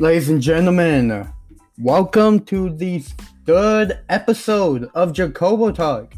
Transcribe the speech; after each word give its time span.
Ladies 0.00 0.30
and 0.30 0.40
gentlemen, 0.40 1.28
welcome 1.78 2.40
to 2.46 2.70
the 2.70 3.00
third 3.44 4.00
episode 4.08 4.88
of 4.94 5.12
Jacobo 5.12 5.72
Talk. 5.72 6.14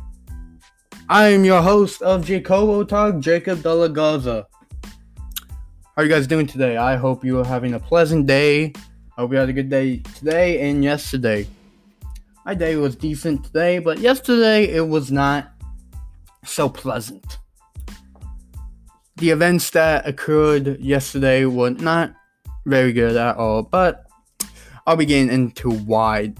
I 1.08 1.30
am 1.30 1.44
your 1.44 1.60
host 1.60 2.00
of 2.00 2.24
Jacobo 2.24 2.84
Talk, 2.84 3.18
Jacob 3.18 3.60
Della 3.60 3.88
Garza. 3.88 4.46
How 4.84 5.96
are 5.96 6.04
you 6.04 6.08
guys 6.08 6.28
doing 6.28 6.46
today? 6.46 6.76
I 6.76 6.94
hope 6.94 7.24
you 7.24 7.40
are 7.40 7.44
having 7.44 7.74
a 7.74 7.80
pleasant 7.80 8.28
day. 8.28 8.72
I 9.18 9.22
hope 9.22 9.32
you 9.32 9.38
had 9.38 9.48
a 9.48 9.52
good 9.52 9.68
day 9.68 9.96
today 10.14 10.70
and 10.70 10.84
yesterday. 10.84 11.48
My 12.46 12.54
day 12.54 12.76
was 12.76 12.94
decent 12.94 13.46
today, 13.46 13.80
but 13.80 13.98
yesterday 13.98 14.66
it 14.66 14.86
was 14.86 15.10
not 15.10 15.50
so 16.44 16.68
pleasant. 16.68 17.38
The 19.16 19.30
events 19.30 19.70
that 19.70 20.06
occurred 20.06 20.78
yesterday 20.78 21.46
were 21.46 21.70
not 21.70 22.14
very 22.64 22.92
good 22.92 23.16
at 23.16 23.36
all, 23.36 23.62
but 23.62 24.06
I'll 24.86 24.96
be 24.96 25.06
getting 25.06 25.32
into 25.32 25.70
why 25.70 26.34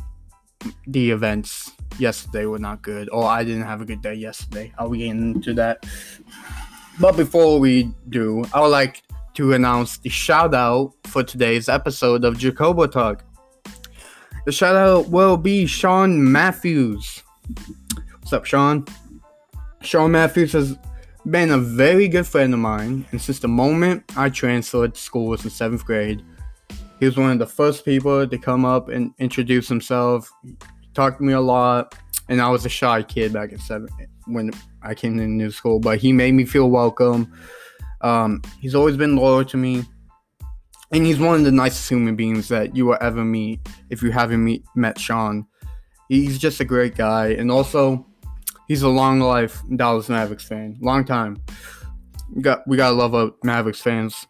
the 0.87 1.11
events 1.11 1.73
yesterday 1.99 2.47
were 2.47 2.59
not 2.59 2.83
good, 2.83 3.09
or 3.11 3.25
I 3.25 3.45
didn't 3.45 3.65
have 3.65 3.81
a 3.81 3.85
good 3.85 4.03
day 4.03 4.15
yesterday. 4.15 4.73
I'll 4.79 4.91
be 4.91 4.99
getting 4.99 5.35
into 5.35 5.55
that. 5.55 5.85
But 7.01 7.17
before 7.17 7.59
we 7.59 7.91
do, 8.09 8.45
I 8.53 8.61
would 8.61 8.69
like 8.69 9.03
to 9.35 9.55
announce 9.55 9.99
the 9.99 10.11
shout 10.11 10.55
out 10.55 10.93
for 11.05 11.23
today's 11.23 11.69
episode 11.69 12.25
of 12.25 12.39
Jacobo 12.39 12.87
Talk. 12.87 13.25
The 14.45 14.53
shout 14.53 14.77
out 14.77 15.09
will 15.09 15.37
be 15.37 15.67
Sean 15.67 16.33
Matthews. 16.33 17.23
What's 18.21 18.33
up, 18.33 18.45
Sean? 18.45 18.85
Sean 19.81 20.13
Matthews 20.13 20.53
has 20.53 20.77
been 21.31 21.53
a 21.53 21.59
very 21.59 22.09
good 22.09 22.27
friend 22.27 22.53
of 22.53 22.61
mine, 22.61 23.07
and 23.13 23.21
since 23.21 23.39
the 23.39 23.49
moment 23.49 24.05
I 24.17 24.29
transferred 24.29 24.95
to 24.95 25.01
school 25.01 25.27
was 25.27 25.45
in 25.45 25.51
seventh 25.51 25.85
grade, 25.85 26.23
he 26.99 27.07
was 27.07 27.17
one 27.17 27.31
of 27.31 27.39
the 27.39 27.47
first 27.47 27.85
people 27.85 28.27
to 28.27 28.39
come 28.39 28.65
up 28.65 28.89
and 28.89 29.13
introduce 29.19 29.69
himself. 29.69 30.31
He 30.45 30.57
talked 30.95 31.19
to 31.19 31.25
me 31.25 31.33
a 31.33 31.41
lot, 31.41 31.95
and 32.29 32.41
I 32.41 32.49
was 32.49 32.67
a 32.67 32.69
shy 32.69 33.03
kid 33.03 33.33
back 33.33 33.53
in 33.53 33.59
seven 33.59 33.89
when 34.27 34.51
I 34.83 34.95
came 34.95 35.17
to 35.19 35.27
new 35.27 35.51
school, 35.51 35.79
but 35.79 35.99
he 35.99 36.13
made 36.13 36.35
me 36.35 36.45
feel 36.45 36.71
welcome. 36.71 37.33
Um, 38.01 38.43
he's 38.61 38.75
always 38.75 38.97
been 38.97 39.17
loyal 39.17 39.45
to 39.45 39.57
me, 39.57 39.85
and 40.91 41.07
he's 41.07 41.21
one 41.21 41.37
of 41.37 41.45
the 41.45 41.53
nicest 41.53 41.89
human 41.89 42.17
beings 42.17 42.49
that 42.49 42.75
you 42.75 42.87
will 42.87 42.99
ever 43.01 43.25
meet 43.25 43.61
if 43.91 44.03
you 44.03 44.11
haven't 44.11 44.43
meet, 44.43 44.65
met 44.75 44.99
Sean. 44.99 45.47
He's 46.09 46.39
just 46.39 46.61
a 46.61 46.65
great 46.65 46.97
guy, 46.97 47.29
and 47.29 47.51
also 47.51 48.07
he's 48.73 48.81
a 48.81 48.89
long 48.89 49.21
life 49.21 49.63
Dallas 49.77 50.09
Mavericks 50.09 50.45
fan, 50.45 50.79
long 50.81 51.05
time. 51.05 51.37
We 52.35 52.41
got 52.41 52.67
we 52.67 52.79
gotta 52.79 52.95
love 52.95 53.15
our 53.15 53.31
Mavericks 53.45 53.83
fans. 53.83 54.27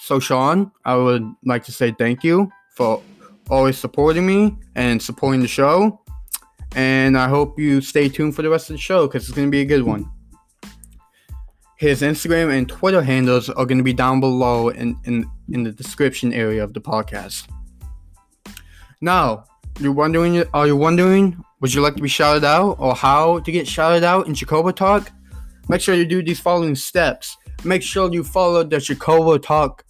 So 0.00 0.18
Sean, 0.18 0.72
I 0.86 0.96
would 0.96 1.22
like 1.44 1.62
to 1.64 1.72
say 1.72 1.94
thank 1.98 2.24
you 2.24 2.50
for 2.74 3.02
always 3.50 3.76
supporting 3.76 4.24
me 4.24 4.56
and 4.74 5.02
supporting 5.02 5.42
the 5.42 5.48
show. 5.48 6.00
And 6.74 7.18
I 7.18 7.28
hope 7.28 7.58
you 7.58 7.82
stay 7.82 8.08
tuned 8.08 8.34
for 8.34 8.40
the 8.40 8.48
rest 8.48 8.70
of 8.70 8.76
the 8.76 8.80
show 8.80 9.06
because 9.06 9.28
it's 9.28 9.36
gonna 9.36 9.50
be 9.50 9.60
a 9.60 9.66
good 9.66 9.82
one. 9.82 10.10
His 11.76 12.00
Instagram 12.00 12.56
and 12.56 12.66
Twitter 12.66 13.02
handles 13.02 13.50
are 13.50 13.66
going 13.66 13.78
to 13.78 13.84
be 13.84 13.92
down 13.92 14.20
below 14.20 14.68
in, 14.68 14.96
in, 15.04 15.28
in 15.50 15.64
the 15.64 15.72
description 15.72 16.32
area 16.32 16.62
of 16.62 16.74
the 16.74 16.80
podcast. 16.80 17.48
Now, 19.00 19.46
you're 19.80 19.90
wondering, 19.90 20.44
are 20.54 20.68
you 20.68 20.76
wondering, 20.76 21.42
would 21.62 21.72
you 21.72 21.80
like 21.80 21.94
to 21.94 22.02
be 22.02 22.08
shouted 22.08 22.42
out 22.42 22.76
or 22.80 22.92
how 22.92 23.38
to 23.38 23.52
get 23.52 23.68
shouted 23.68 24.02
out 24.02 24.26
in 24.26 24.34
Jacobo 24.34 24.72
Talk? 24.72 25.12
Make 25.68 25.80
sure 25.80 25.94
you 25.94 26.04
do 26.04 26.20
these 26.20 26.40
following 26.40 26.74
steps. 26.74 27.36
Make 27.62 27.82
sure 27.82 28.12
you 28.12 28.24
follow 28.24 28.64
the 28.64 28.78
Jacobo 28.78 29.38
Talk 29.38 29.84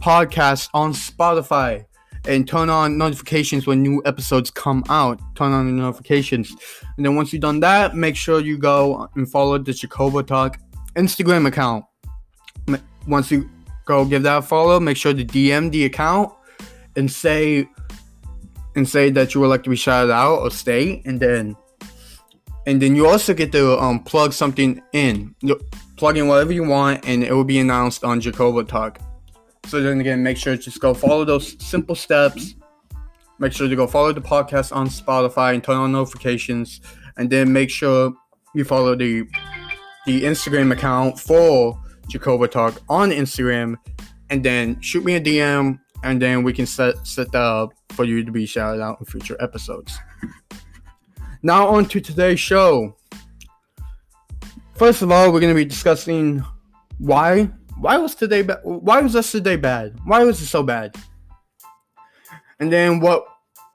podcast 0.00 0.68
on 0.74 0.92
Spotify 0.92 1.84
and 2.26 2.46
turn 2.46 2.68
on 2.68 2.98
notifications 2.98 3.68
when 3.68 3.82
new 3.82 4.02
episodes 4.04 4.50
come 4.50 4.82
out. 4.88 5.20
Turn 5.36 5.52
on 5.52 5.66
the 5.66 5.80
notifications. 5.80 6.50
And 6.96 7.06
then 7.06 7.14
once 7.14 7.32
you've 7.32 7.42
done 7.42 7.60
that, 7.60 7.94
make 7.94 8.16
sure 8.16 8.40
you 8.40 8.58
go 8.58 9.08
and 9.14 9.30
follow 9.30 9.58
the 9.58 9.72
Jacobo 9.72 10.22
Talk 10.22 10.58
Instagram 10.96 11.46
account. 11.46 11.84
Once 13.06 13.30
you 13.30 13.48
go 13.84 14.04
give 14.04 14.24
that 14.24 14.38
a 14.38 14.42
follow, 14.42 14.80
make 14.80 14.96
sure 14.96 15.14
to 15.14 15.24
DM 15.24 15.70
the 15.70 15.84
account 15.84 16.32
and 16.96 17.08
say 17.08 17.68
and 18.76 18.88
say 18.88 19.10
that 19.10 19.34
you 19.34 19.40
would 19.40 19.48
like 19.48 19.64
to 19.64 19.70
be 19.70 19.76
shouted 19.76 20.12
out 20.12 20.36
or 20.40 20.50
stay, 20.50 21.02
and 21.04 21.18
then 21.18 21.56
and 22.66 22.82
then 22.82 22.96
you 22.96 23.06
also 23.06 23.32
get 23.32 23.52
to 23.52 23.78
um, 23.78 24.00
plug 24.00 24.32
something 24.32 24.82
in. 24.92 25.34
Plug 25.96 26.16
in 26.18 26.28
whatever 26.28 26.52
you 26.52 26.64
want, 26.64 27.06
and 27.06 27.24
it 27.24 27.32
will 27.32 27.44
be 27.44 27.58
announced 27.58 28.04
on 28.04 28.20
Jacobo 28.20 28.62
Talk. 28.64 28.98
So 29.66 29.80
then 29.80 30.00
again, 30.00 30.22
make 30.22 30.36
sure 30.36 30.56
to 30.56 30.62
just 30.62 30.80
go 30.80 30.92
follow 30.92 31.24
those 31.24 31.56
simple 31.64 31.94
steps. 31.94 32.54
Make 33.38 33.52
sure 33.52 33.68
to 33.68 33.76
go 33.76 33.86
follow 33.86 34.12
the 34.12 34.20
podcast 34.20 34.74
on 34.74 34.88
Spotify 34.88 35.54
and 35.54 35.62
turn 35.62 35.76
on 35.76 35.92
notifications, 35.92 36.80
and 37.16 37.30
then 37.30 37.52
make 37.52 37.70
sure 37.70 38.12
you 38.54 38.64
follow 38.64 38.94
the 38.94 39.24
the 40.06 40.22
Instagram 40.24 40.72
account 40.72 41.18
for 41.18 41.80
Jacobo 42.08 42.46
Talk 42.46 42.80
on 42.88 43.10
Instagram, 43.10 43.76
and 44.30 44.44
then 44.44 44.80
shoot 44.80 45.04
me 45.04 45.14
a 45.14 45.20
DM, 45.20 45.78
and 46.02 46.20
then 46.20 46.42
we 46.42 46.52
can 46.52 46.66
set 46.66 47.06
set 47.06 47.34
up 47.34 47.72
for 47.90 48.04
you 48.04 48.24
to 48.24 48.32
be 48.32 48.46
shouted 48.46 48.82
out 48.82 48.98
in 49.00 49.06
future 49.06 49.36
episodes. 49.40 49.98
Now 51.42 51.68
on 51.68 51.86
to 51.86 52.00
today's 52.00 52.40
show. 52.40 52.96
First 54.74 55.02
of 55.02 55.10
all, 55.10 55.32
we're 55.32 55.40
gonna 55.40 55.54
be 55.54 55.64
discussing 55.64 56.44
why 56.98 57.50
why 57.78 57.96
was 57.98 58.14
today 58.14 58.42
ba- 58.42 58.60
why 58.62 59.00
was 59.00 59.14
yesterday 59.14 59.56
bad? 59.56 59.98
Why 60.04 60.24
was 60.24 60.40
it 60.40 60.46
so 60.46 60.62
bad? 60.62 60.94
And 62.58 62.72
then 62.72 63.00
what 63.00 63.24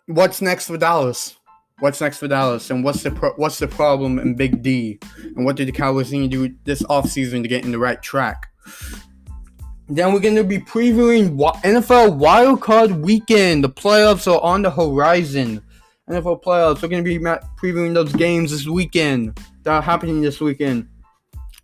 what's 0.07 0.41
next 0.41 0.67
for 0.67 0.77
Dallas? 0.77 1.38
what's 1.81 2.00
next 2.00 2.19
for 2.19 2.27
Dallas 2.27 2.69
and 2.69 2.83
what's 2.83 3.03
the 3.03 3.11
pro- 3.11 3.33
what's 3.33 3.59
the 3.59 3.67
problem 3.67 4.19
in 4.19 4.35
Big 4.35 4.61
D 4.61 5.00
and 5.35 5.45
what 5.45 5.55
did 5.55 5.67
the 5.67 5.71
Cowboys 5.71 6.11
need 6.11 6.31
to 6.31 6.47
do 6.47 6.55
this 6.63 6.83
offseason 6.83 7.41
to 7.41 7.47
get 7.50 7.66
in 7.66 7.71
the 7.71 7.79
right 7.79 8.01
track. 8.01 8.50
Then 9.96 10.13
we're 10.13 10.19
going 10.19 10.35
to 10.35 10.44
be 10.44 10.59
previewing 10.59 11.38
NFL 11.63 12.19
Wildcard 12.19 13.02
Weekend. 13.02 13.63
The 13.63 13.69
playoffs 13.69 14.31
are 14.31 14.41
on 14.41 14.62
the 14.62 14.72
horizon. 14.72 15.62
NFL 16.09 16.44
playoffs. 16.44 16.81
We're 16.81 16.90
going 16.90 17.03
to 17.03 17.19
be 17.19 17.19
previewing 17.19 17.94
those 17.94 18.13
games 18.13 18.51
this 18.51 18.68
weekend 18.68 19.38
that 19.63 19.72
are 19.72 19.81
happening 19.81 20.22
this 20.22 20.40
weekend. 20.40 20.88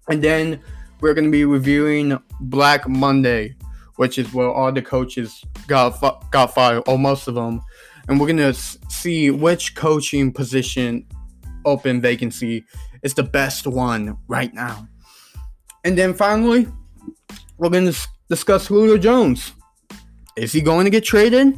And 0.09 0.23
then 0.23 0.61
we're 1.01 1.13
going 1.13 1.25
to 1.25 1.31
be 1.31 1.45
reviewing 1.45 2.17
Black 2.41 2.87
Monday, 2.87 3.55
which 3.95 4.17
is 4.17 4.33
where 4.33 4.49
all 4.49 4.71
the 4.71 4.81
coaches 4.81 5.43
got 5.67 5.99
got 6.31 6.53
fired, 6.53 6.83
or 6.87 6.99
most 6.99 7.27
of 7.27 7.35
them 7.35 7.61
and 8.07 8.19
we're 8.19 8.27
gonna 8.27 8.53
see 8.53 9.31
which 9.31 9.75
coaching 9.75 10.31
position 10.31 11.05
open 11.65 11.99
vacancy 12.01 12.65
is 13.03 13.13
the 13.13 13.23
best 13.23 13.67
one 13.67 14.17
right 14.27 14.53
now. 14.53 14.87
And 15.83 15.97
then 15.97 16.13
finally, 16.13 16.67
we're 17.57 17.69
gonna 17.69 17.93
discuss 18.29 18.67
Julio 18.67 18.97
Jones. 18.97 19.53
Is 20.35 20.51
he 20.51 20.61
going 20.61 20.85
to 20.85 20.91
get 20.91 21.03
traded? 21.03 21.57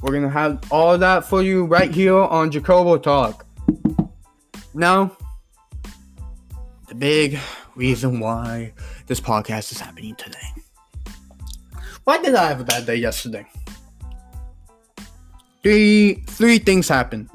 We're 0.00 0.12
gonna 0.12 0.30
have 0.30 0.62
all 0.70 0.96
that 0.96 1.24
for 1.24 1.42
you 1.42 1.64
right 1.64 1.90
here 1.90 2.16
on 2.16 2.52
Jacobo 2.52 2.98
Talk. 2.98 3.44
Now, 4.72 5.16
the 6.86 6.94
big 6.94 7.38
reason 7.74 8.20
why 8.20 8.74
this 9.08 9.20
podcast 9.20 9.72
is 9.72 9.80
happening 9.80 10.14
today. 10.14 10.38
Why 12.04 12.22
did 12.22 12.36
I 12.36 12.46
have 12.46 12.60
a 12.60 12.64
bad 12.64 12.86
day 12.86 12.94
yesterday? 12.96 13.44
three 15.62 16.22
three 16.26 16.58
things 16.58 16.88
happened. 16.88 17.28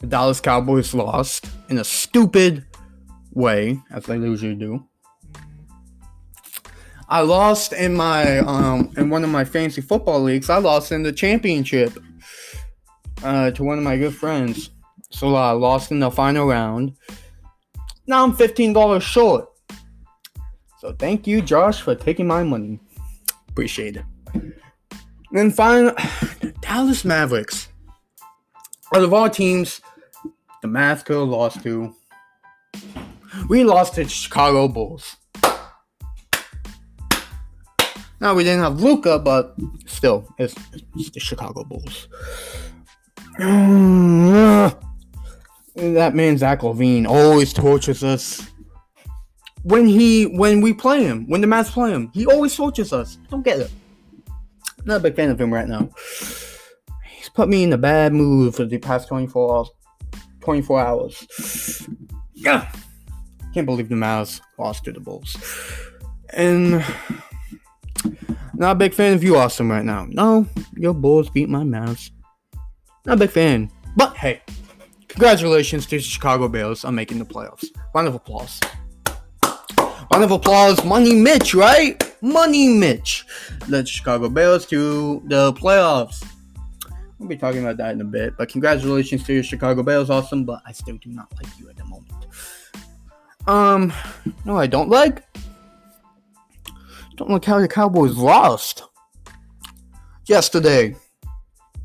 The 0.00 0.06
Dallas 0.08 0.40
Cowboys 0.40 0.92
lost 0.92 1.46
in 1.68 1.78
a 1.78 1.84
stupid 1.84 2.66
way, 3.32 3.80
as 3.90 4.04
they 4.06 4.16
usually 4.16 4.56
do. 4.56 4.84
I 7.12 7.20
lost 7.20 7.74
in 7.74 7.94
my 7.94 8.38
um 8.38 8.90
in 8.96 9.10
one 9.10 9.22
of 9.22 9.28
my 9.28 9.44
fantasy 9.44 9.82
football 9.82 10.22
leagues. 10.22 10.48
I 10.48 10.56
lost 10.56 10.92
in 10.92 11.02
the 11.02 11.12
championship 11.12 11.92
uh, 13.22 13.50
to 13.50 13.62
one 13.62 13.76
of 13.76 13.84
my 13.84 13.98
good 13.98 14.16
friends. 14.16 14.70
So 15.10 15.34
I 15.34 15.50
lost 15.50 15.90
in 15.90 16.00
the 16.00 16.10
final 16.10 16.46
round. 16.46 16.96
Now 18.06 18.24
I'm 18.24 18.34
fifteen 18.34 18.72
dollars 18.72 19.02
short. 19.02 19.46
So 20.78 20.94
thank 20.98 21.26
you, 21.26 21.42
Josh, 21.42 21.82
for 21.82 21.94
taking 21.94 22.26
my 22.26 22.44
money. 22.44 22.80
Appreciate 23.50 23.98
it. 23.98 24.06
And 24.32 24.54
then 25.32 25.50
finally, 25.50 25.94
Dallas 26.62 27.04
Mavericks. 27.04 27.68
Out 28.94 29.02
of 29.02 29.12
all 29.12 29.28
teams, 29.28 29.82
the 30.62 30.68
Mavs 30.68 31.04
could 31.04 31.18
have 31.18 31.28
lost 31.28 31.62
to. 31.64 31.94
We 33.50 33.64
lost 33.64 33.96
to 33.96 34.08
Chicago 34.08 34.66
Bulls. 34.66 35.18
Now 38.22 38.34
we 38.34 38.44
didn't 38.44 38.62
have 38.62 38.80
Luka, 38.80 39.18
but 39.18 39.56
still, 39.86 40.32
it's, 40.38 40.54
it's 40.94 41.10
the 41.10 41.18
Chicago 41.18 41.64
Bulls. 41.64 42.06
that 45.74 46.14
man 46.14 46.38
Zach 46.38 46.60
LaVine 46.60 47.04
always 47.04 47.52
tortures 47.52 48.04
us. 48.04 48.46
When 49.64 49.88
he 49.88 50.26
when 50.26 50.60
we 50.60 50.72
play 50.72 51.02
him, 51.02 51.26
when 51.26 51.40
the 51.40 51.48
Mavs 51.48 51.72
play 51.72 51.90
him, 51.90 52.12
he 52.14 52.24
always 52.26 52.54
tortures 52.54 52.92
us. 52.92 53.18
Don't 53.28 53.42
get 53.44 53.58
it. 53.58 53.72
Not 54.84 54.98
a 54.98 55.00
big 55.00 55.16
fan 55.16 55.30
of 55.30 55.40
him 55.40 55.52
right 55.52 55.66
now. 55.66 55.90
He's 57.04 57.28
put 57.28 57.48
me 57.48 57.64
in 57.64 57.72
a 57.72 57.78
bad 57.78 58.12
mood 58.12 58.54
for 58.54 58.64
the 58.64 58.78
past 58.78 59.08
24 59.08 59.56
hours. 59.56 59.70
24 60.42 60.80
hours. 60.80 61.88
Yeah. 62.34 62.70
Can't 63.52 63.66
believe 63.66 63.88
the 63.88 63.96
Mavs 63.96 64.40
lost 64.60 64.84
to 64.84 64.92
the 64.92 65.00
Bulls. 65.00 65.36
And 66.32 66.84
not 68.54 68.72
a 68.72 68.74
big 68.74 68.94
fan 68.94 69.14
of 69.14 69.24
you, 69.24 69.36
Awesome, 69.36 69.70
right 69.70 69.84
now. 69.84 70.06
No, 70.08 70.46
your 70.76 70.94
Bulls 70.94 71.30
beat 71.30 71.48
my 71.48 71.62
Mavs. 71.62 72.10
Not 73.04 73.14
a 73.14 73.16
big 73.16 73.30
fan. 73.30 73.70
But 73.96 74.16
hey, 74.16 74.42
congratulations 75.08 75.86
to 75.86 75.96
the 75.96 76.02
Chicago 76.02 76.48
Bears 76.48 76.84
on 76.84 76.94
making 76.94 77.18
the 77.18 77.24
playoffs. 77.24 77.66
Round 77.94 78.08
of 78.08 78.14
applause. 78.14 78.60
Round 80.12 80.24
of 80.24 80.30
applause, 80.30 80.84
Money 80.84 81.14
Mitch, 81.14 81.54
right? 81.54 82.02
Money 82.22 82.68
Mitch 82.68 83.24
The 83.68 83.84
Chicago 83.84 84.28
Bears 84.28 84.64
to 84.66 85.22
the 85.26 85.52
playoffs. 85.54 86.24
We'll 87.18 87.28
be 87.28 87.36
talking 87.36 87.60
about 87.60 87.76
that 87.78 87.92
in 87.92 88.00
a 88.00 88.04
bit, 88.04 88.34
but 88.36 88.48
congratulations 88.48 89.24
to 89.24 89.32
your 89.32 89.42
Chicago 89.42 89.82
Bears, 89.82 90.10
awesome. 90.10 90.44
But 90.44 90.60
I 90.66 90.72
still 90.72 90.98
do 90.98 91.10
not 91.10 91.32
like 91.36 91.46
you 91.58 91.68
at 91.68 91.76
the 91.76 91.84
moment. 91.84 92.26
Um, 93.46 93.92
no, 94.44 94.56
I 94.56 94.66
don't 94.66 94.88
like. 94.88 95.24
Don't 97.22 97.30
like 97.30 97.44
how 97.44 97.60
the 97.60 97.68
Cowboys 97.68 98.16
lost 98.16 98.82
yesterday. 100.26 100.96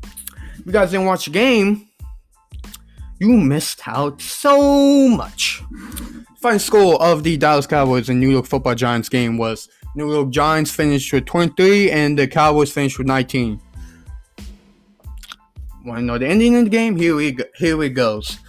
If 0.02 0.66
you 0.66 0.72
guys 0.72 0.90
didn't 0.90 1.06
watch 1.06 1.26
the 1.26 1.30
game, 1.30 1.86
you 3.20 3.28
missed 3.36 3.86
out 3.86 4.20
so 4.20 5.08
much. 5.08 5.62
Final 6.40 6.58
score 6.58 7.00
of 7.00 7.22
the 7.22 7.36
Dallas 7.36 7.68
Cowboys 7.68 8.08
and 8.08 8.18
New 8.18 8.30
York 8.30 8.46
Football 8.46 8.74
Giants 8.74 9.08
game 9.08 9.38
was 9.38 9.68
New 9.94 10.12
York 10.12 10.30
Giants 10.30 10.72
finished 10.72 11.12
with 11.12 11.24
23 11.26 11.92
and 11.92 12.18
the 12.18 12.26
Cowboys 12.26 12.72
finished 12.72 12.98
with 12.98 13.06
19. 13.06 13.60
Want 15.84 16.00
to 16.00 16.04
know 16.04 16.18
the 16.18 16.26
ending 16.26 16.56
of 16.56 16.64
the 16.64 16.70
game? 16.70 16.96
Here 16.96 17.14
we 17.14 17.30
go. 17.30 17.44
Here 17.54 17.80
it 17.80 17.90
goes. 17.90 18.40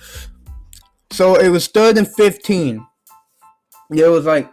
So 1.12 1.36
it 1.36 1.50
was 1.50 1.68
third 1.68 2.00
and 2.00 2.08
15. 2.08 2.84
It 3.92 4.08
was 4.08 4.26
like 4.26 4.52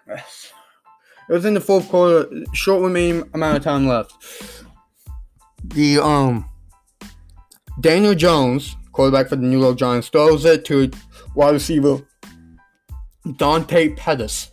it 1.28 1.32
was 1.32 1.44
in 1.44 1.54
the 1.54 1.60
fourth 1.60 1.88
quarter, 1.88 2.28
short 2.52 2.82
remaining 2.82 3.28
amount 3.34 3.56
of 3.56 3.64
time 3.64 3.86
left. 3.86 4.64
The 5.64 5.98
um 5.98 6.48
Daniel 7.80 8.14
Jones, 8.14 8.76
quarterback 8.92 9.28
for 9.28 9.36
the 9.36 9.42
New 9.42 9.60
York 9.60 9.76
Giants, 9.76 10.08
throws 10.08 10.44
it 10.44 10.64
to 10.66 10.90
wide 11.34 11.52
receiver 11.52 12.00
Dante 13.36 13.90
Pettis. 13.94 14.50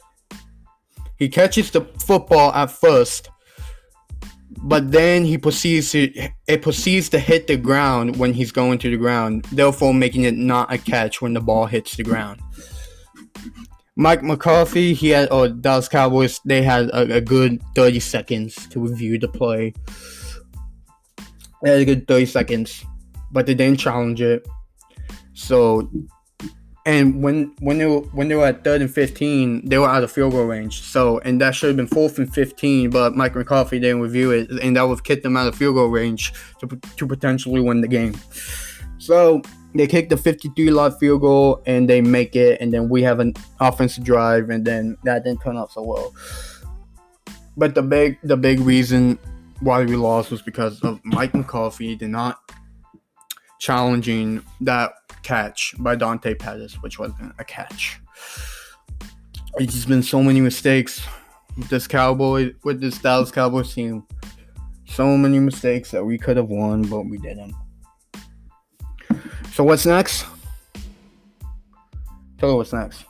He 1.17 1.29
catches 1.29 1.71
the 1.71 1.81
football 2.05 2.51
at 2.53 2.71
first, 2.71 3.29
but 4.63 4.91
then 4.91 5.23
he 5.23 5.37
proceeds 5.37 5.91
to 5.91 6.11
it 6.47 6.61
proceeds 6.61 7.09
to 7.09 7.19
hit 7.19 7.47
the 7.47 7.57
ground 7.57 8.17
when 8.17 8.33
he's 8.33 8.51
going 8.51 8.79
to 8.79 8.89
the 8.89 8.97
ground, 8.97 9.45
therefore 9.51 9.93
making 9.93 10.23
it 10.23 10.35
not 10.35 10.73
a 10.73 10.77
catch 10.77 11.21
when 11.21 11.33
the 11.33 11.41
ball 11.41 11.65
hits 11.65 11.95
the 11.95 12.03
ground. 12.03 12.41
Mike 13.95 14.23
McCarthy, 14.23 14.93
he 14.93 15.09
had 15.09 15.31
or 15.31 15.49
Dallas 15.49 15.87
Cowboys, 15.87 16.39
they 16.45 16.63
had 16.63 16.89
a, 16.89 17.17
a 17.17 17.21
good 17.21 17.61
30 17.75 17.99
seconds 17.99 18.67
to 18.67 18.79
review 18.79 19.19
the 19.19 19.27
play. 19.27 19.73
They 21.61 21.71
had 21.71 21.79
a 21.81 21.85
good 21.85 22.07
30 22.07 22.25
seconds, 22.25 22.83
but 23.31 23.45
they 23.45 23.53
didn't 23.53 23.79
challenge 23.79 24.21
it. 24.21 24.47
So 25.33 25.89
and 26.85 27.23
when 27.23 27.53
when 27.59 27.77
they 27.77 27.85
were 27.85 28.01
when 28.11 28.27
they 28.27 28.35
were 28.35 28.45
at 28.45 28.63
third 28.63 28.81
and 28.81 28.93
fifteen, 28.93 29.67
they 29.67 29.77
were 29.77 29.87
out 29.87 30.03
of 30.03 30.11
field 30.11 30.33
goal 30.33 30.45
range. 30.45 30.81
So 30.81 31.19
and 31.19 31.39
that 31.39 31.55
should 31.55 31.67
have 31.67 31.77
been 31.77 31.87
fourth 31.87 32.17
and 32.17 32.31
fifteen, 32.31 32.89
but 32.89 33.15
Mike 33.15 33.35
McCarthy 33.35 33.79
didn't 33.79 34.01
review 34.01 34.31
it, 34.31 34.49
and 34.61 34.75
that 34.75 34.83
would 34.83 34.95
have 34.95 35.03
kicked 35.03 35.23
them 35.23 35.37
out 35.37 35.47
of 35.47 35.55
field 35.55 35.75
goal 35.75 35.87
range 35.87 36.33
to 36.59 36.67
to 36.67 37.07
potentially 37.07 37.61
win 37.61 37.81
the 37.81 37.87
game. 37.87 38.15
So 39.03 39.41
they 39.75 39.85
kick 39.85 40.07
the 40.07 40.15
53 40.15 40.71
yard 40.71 40.93
field 40.97 41.19
goal 41.19 41.61
and 41.65 41.89
they 41.89 41.99
make 41.99 42.37
it, 42.37 42.61
and 42.61 42.73
then 42.73 42.87
we 42.87 43.03
have 43.03 43.19
an 43.19 43.33
offensive 43.59 44.05
drive, 44.05 44.49
and 44.49 44.63
then 44.63 44.97
that 45.03 45.25
didn't 45.25 45.41
turn 45.41 45.57
out 45.57 45.73
so 45.73 45.81
well. 45.81 46.13
But 47.57 47.75
the 47.75 47.81
big 47.81 48.17
the 48.23 48.37
big 48.37 48.61
reason 48.61 49.19
why 49.59 49.83
we 49.83 49.97
lost 49.97 50.31
was 50.31 50.41
because 50.41 50.81
of 50.83 51.01
Mike 51.03 51.33
McCarthy 51.33 51.97
did 51.97 52.11
not 52.11 52.39
challenging 53.59 54.41
that 54.61 54.93
catch 55.21 55.75
by 55.79 55.95
Dante 55.95 56.33
Pettis, 56.33 56.75
which 56.75 56.97
wasn't 56.97 57.33
a 57.39 57.43
catch. 57.43 57.99
It's 59.57 59.73
just 59.73 59.89
been 59.89 60.01
so 60.01 60.23
many 60.23 60.39
mistakes 60.39 61.05
with 61.57 61.67
this 61.67 61.87
Cowboy, 61.87 62.53
with 62.63 62.79
this 62.79 62.99
Dallas 62.99 63.31
Cowboys 63.31 63.73
team. 63.73 64.05
So 64.85 65.17
many 65.17 65.39
mistakes 65.39 65.91
that 65.91 66.05
we 66.05 66.17
could 66.17 66.37
have 66.37 66.49
won, 66.49 66.83
but 66.83 67.01
we 67.01 67.17
didn't. 67.17 67.53
So 69.53 69.63
what's 69.63 69.85
next? 69.85 70.25
Tell 72.39 72.49
me 72.49 72.55
what's 72.55 72.73
next. 72.73 73.05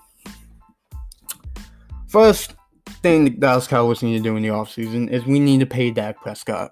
First 2.09 2.55
thing 3.01 3.23
the 3.23 3.29
Dallas 3.29 3.65
Cowboys 3.65 4.03
need 4.03 4.17
to 4.17 4.23
do 4.23 4.35
in 4.35 4.43
the 4.43 4.49
offseason 4.49 5.09
is 5.09 5.25
we 5.25 5.39
need 5.39 5.61
to 5.61 5.65
pay 5.65 5.89
Dak 5.89 6.19
Prescott. 6.19 6.71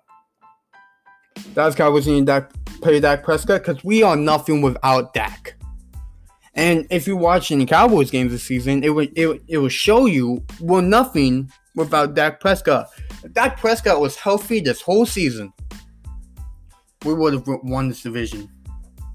Dallas 1.53 1.73
Cowboys 1.73 2.05
need 2.05 2.25
to 2.25 2.49
pay 2.81 2.99
Dak 2.99 3.23
Prescott 3.23 3.61
because 3.61 3.81
we 3.81 4.03
are 4.03 4.17
nothing 4.17 4.61
without 4.61 5.13
Dak. 5.13 5.55
And 6.53 6.85
if 6.89 7.07
you're 7.07 7.15
watching 7.15 7.65
Cowboys 7.65 8.11
games 8.11 8.33
this 8.33 8.43
season, 8.43 8.83
it 8.83 8.89
would 8.89 9.17
it, 9.17 9.41
it 9.47 9.57
will 9.57 9.69
show 9.69 10.05
you 10.05 10.43
we're 10.59 10.81
nothing 10.81 11.49
without 11.77 12.13
Dak 12.13 12.41
Prescott. 12.41 12.89
If 13.23 13.31
Dak 13.31 13.57
Prescott 13.57 14.01
was 14.01 14.17
healthy 14.17 14.59
this 14.59 14.81
whole 14.81 15.05
season, 15.05 15.53
we 17.05 17.13
would 17.13 17.31
have 17.31 17.47
won 17.63 17.87
this 17.87 18.03
division. 18.03 18.49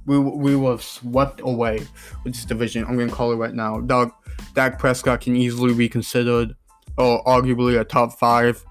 We, 0.06 0.18
we 0.18 0.52
have 0.66 0.82
swept 0.82 1.40
away 1.40 1.86
with 2.24 2.34
this 2.34 2.44
division. 2.44 2.84
I'm 2.84 2.96
to 2.98 3.14
call 3.14 3.32
it 3.32 3.36
right 3.36 3.54
now. 3.54 3.80
Dak, 3.80 4.12
Dak 4.54 4.78
Prescott 4.78 5.20
can 5.20 5.34
easily 5.34 5.74
be 5.74 5.88
considered, 5.88 6.54
or 6.96 7.24
arguably, 7.24 7.80
a 7.80 7.84
top 7.84 8.18
five 8.18 8.64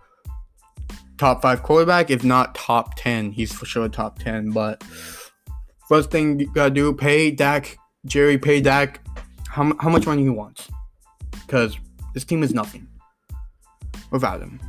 top 1.18 1.42
five 1.42 1.64
quarterback, 1.64 2.10
if 2.10 2.24
not 2.24 2.56
top 2.56 2.96
ten. 2.96 3.32
He's 3.32 3.52
for 3.52 3.66
sure 3.66 3.90
top 3.90 4.20
ten. 4.20 4.52
But 4.52 4.84
first 5.90 6.12
thing 6.12 6.40
you 6.40 6.52
gotta 6.54 6.72
do, 6.72 6.94
pay 6.94 7.32
Dak, 7.32 7.78
Jerry, 8.06 8.38
pay 8.38 8.62
Dak 8.62 9.06
how, 9.48 9.74
how 9.80 9.90
much 9.90 10.06
money 10.06 10.24
he 10.24 10.30
wants. 10.30 10.70
Because 11.32 11.78
this 12.14 12.24
team 12.24 12.44
is 12.44 12.54
nothing 12.54 12.88
without 14.12 14.42
him. 14.42 14.60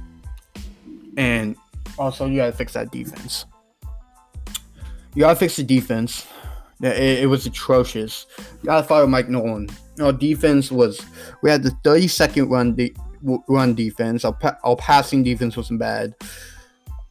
And 1.17 1.57
also 1.99 2.27
you 2.27 2.37
gotta 2.37 2.53
fix 2.53 2.73
that 2.75 2.91
defense. 2.91 3.47
You 5.15 5.21
gotta 5.21 5.37
fix 5.37 5.57
the 5.57 5.63
defense. 5.63 6.27
It, 6.83 7.21
it 7.23 7.27
was 7.29 7.47
atrocious. 7.47 8.27
Gotta 8.65 8.87
fire 8.87 9.07
Mike 9.07 9.29
Nolan. 9.29 9.69
Our 10.01 10.13
defense 10.13 10.71
was 10.71 11.05
we 11.43 11.51
had 11.51 11.63
the 11.63 11.71
32nd 11.85 12.51
run 12.51 12.75
de- 12.75 12.95
run 13.49 13.75
defense. 13.75 14.25
Our, 14.25 14.35
pa- 14.35 14.59
our 14.63 14.77
passing 14.77 15.23
defense 15.23 15.57
wasn't 15.57 15.81
bad. 15.81 16.15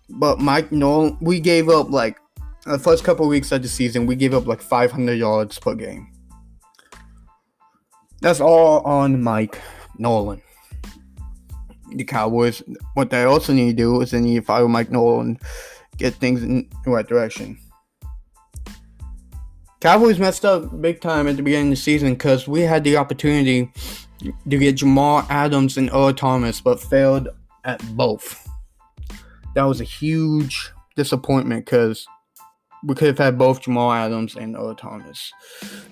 But 0.10 0.39
Mike 0.39 0.72
Nolan, 0.72 1.17
we 1.19 1.39
gave 1.39 1.67
up 1.69 1.89
like 1.89 2.17
the 2.65 2.79
first 2.79 3.03
couple 3.03 3.27
weeks 3.27 3.51
of 3.51 3.62
the 3.62 3.67
season, 3.67 4.05
we 4.07 4.15
gave 4.15 4.34
up 4.34 4.48
like 4.48 4.62
500 4.62 5.13
yards 5.13 5.60
per 5.60 5.75
game. 5.75 6.12
That's 8.22 8.41
all 8.41 8.81
on 8.81 9.22
Mike 9.22 9.62
Nolan. 9.98 10.41
The 11.95 12.03
Cowboys, 12.03 12.63
what 12.95 13.12
they 13.12 13.24
also 13.24 13.53
need 13.53 13.77
to 13.77 13.84
do 13.84 14.01
is 14.01 14.12
they 14.12 14.19
need 14.19 14.36
to 14.36 14.41
fire 14.41 14.67
Mike 14.67 14.91
Nolan, 14.91 15.38
get 15.98 16.15
things 16.15 16.41
in 16.41 16.67
the 16.84 16.91
right 16.91 17.07
direction. 17.07 17.57
Cowboys 19.85 20.17
messed 20.17 20.43
up 20.43 20.81
big 20.81 20.99
time 20.99 21.27
at 21.27 21.37
the 21.37 21.43
beginning 21.43 21.67
of 21.67 21.77
the 21.77 21.83
season 21.83 22.15
because 22.15 22.47
we 22.47 22.61
had 22.61 22.83
the 22.83 22.97
opportunity 22.97 23.71
to 24.19 24.57
get 24.57 24.77
Jamal 24.77 25.23
Adams 25.29 25.77
and 25.77 25.91
Earl 25.91 26.11
Thomas, 26.11 26.59
but 26.59 26.79
failed 26.79 27.29
at 27.65 27.85
both. 27.95 28.49
That 29.53 29.61
was 29.61 29.81
a 29.81 29.83
huge 29.83 30.71
disappointment 30.95 31.65
because 31.65 32.07
we 32.83 32.95
could 32.95 33.09
have 33.09 33.19
had 33.19 33.37
both 33.37 33.61
Jamal 33.61 33.91
Adams 33.91 34.35
and 34.35 34.55
Earl 34.55 34.73
Thomas, 34.73 35.31